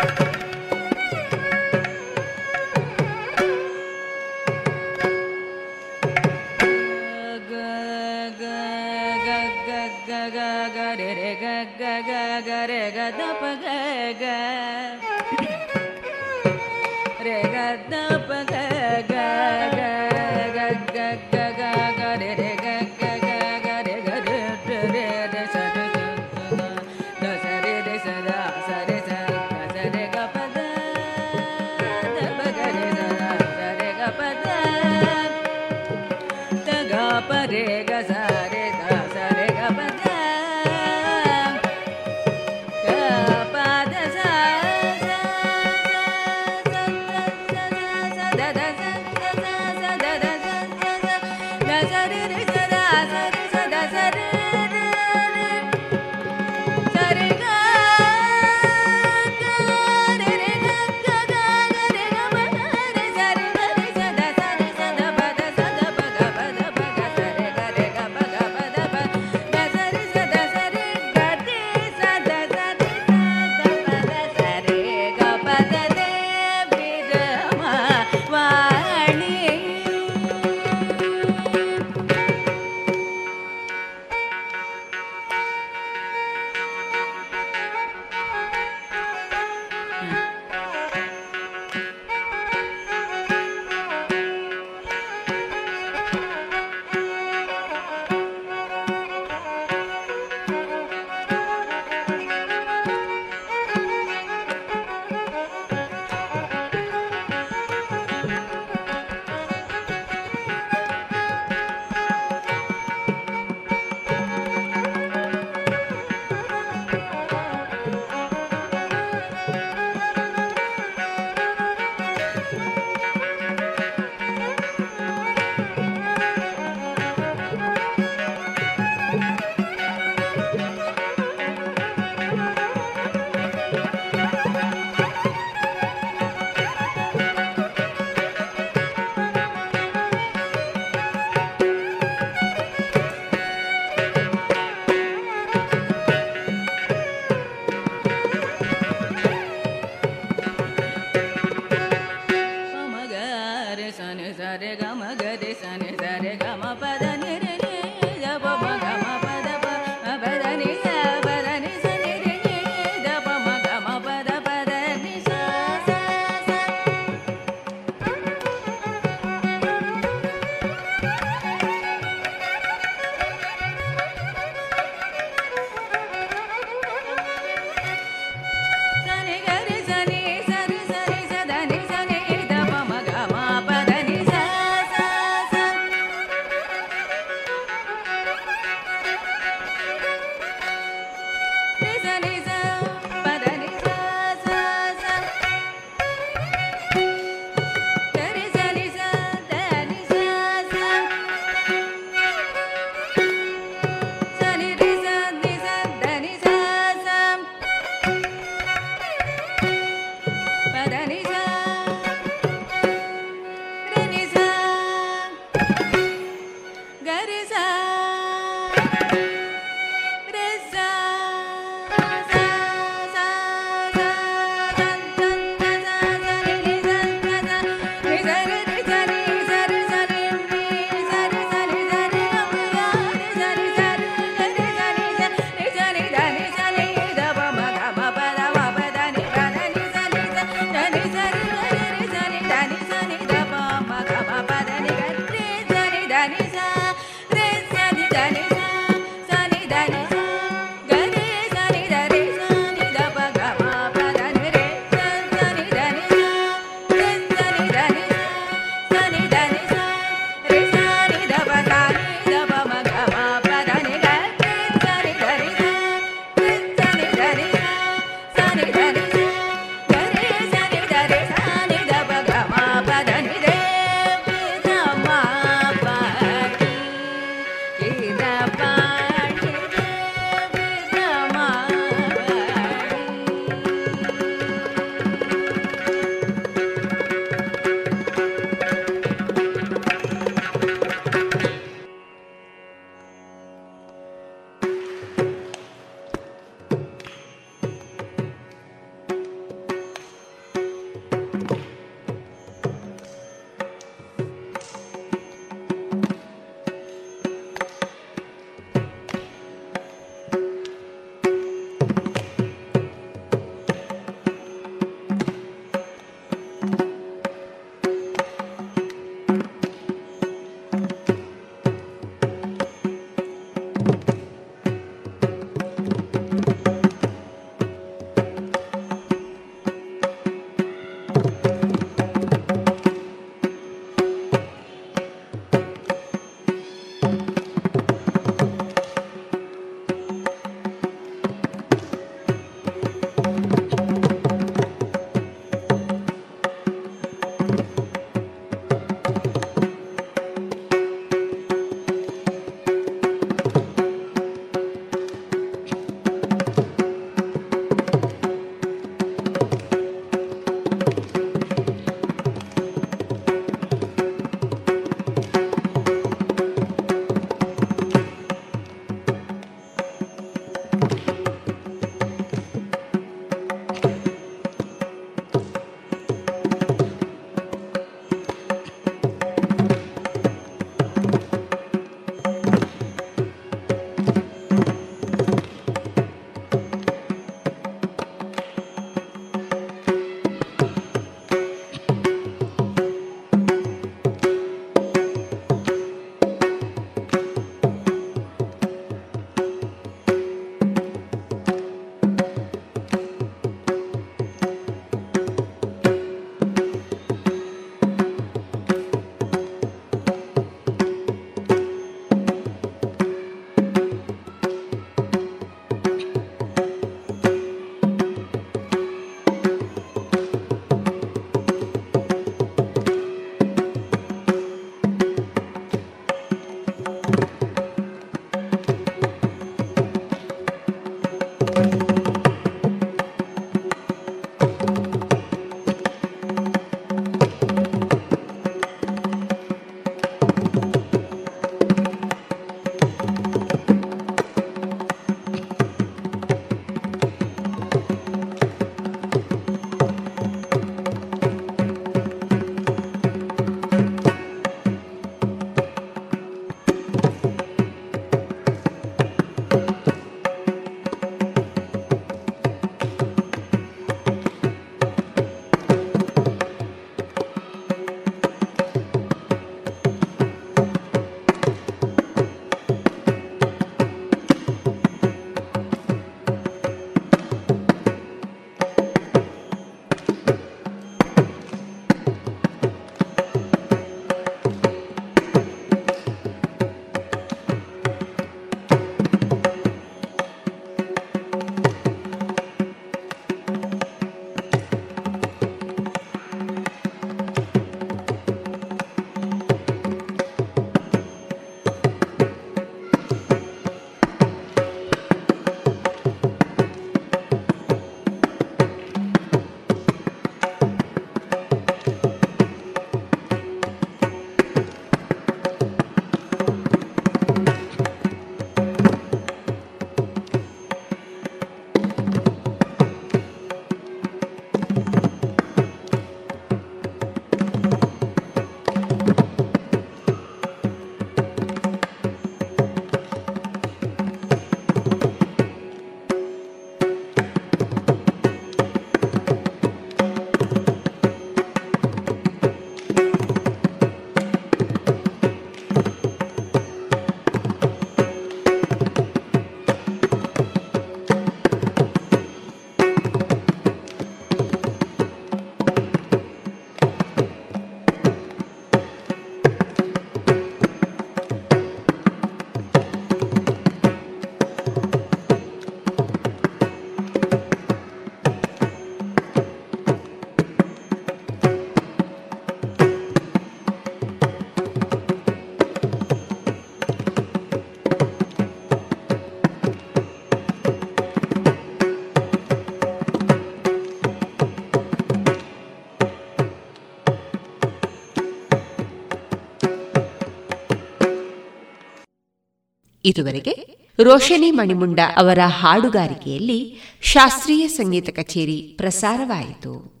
[593.10, 600.00] ಇದುವರೆಗೆ ರೋಷನಿ ಮಣಿಮುಂಡ ಅವರ ಹಾಡುಗಾರಿಕೆಯಲ್ಲಿ ಶಾಸ್ತ್ರೀಯ ಸಂಗೀತ ಕಚೇರಿ ಪ್ರಸಾರವಾಯಿತು.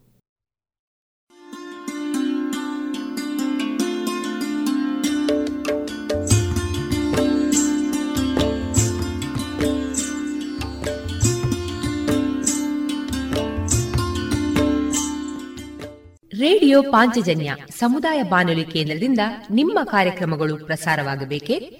[16.40, 19.20] ರೇಡಿಯೋ ಪಾಂಚಜನ್ಯ ಸಮುದಾಯ ಬಾನುಲಿ ಕೇಂದ್ರದಿಂದ
[19.50, 21.79] ನಿಮ್ಮ ಕಾರ್ಯಕ್ರಮಗಳು ಪ್ರಸಾರವಾಗಬೇಕೆ?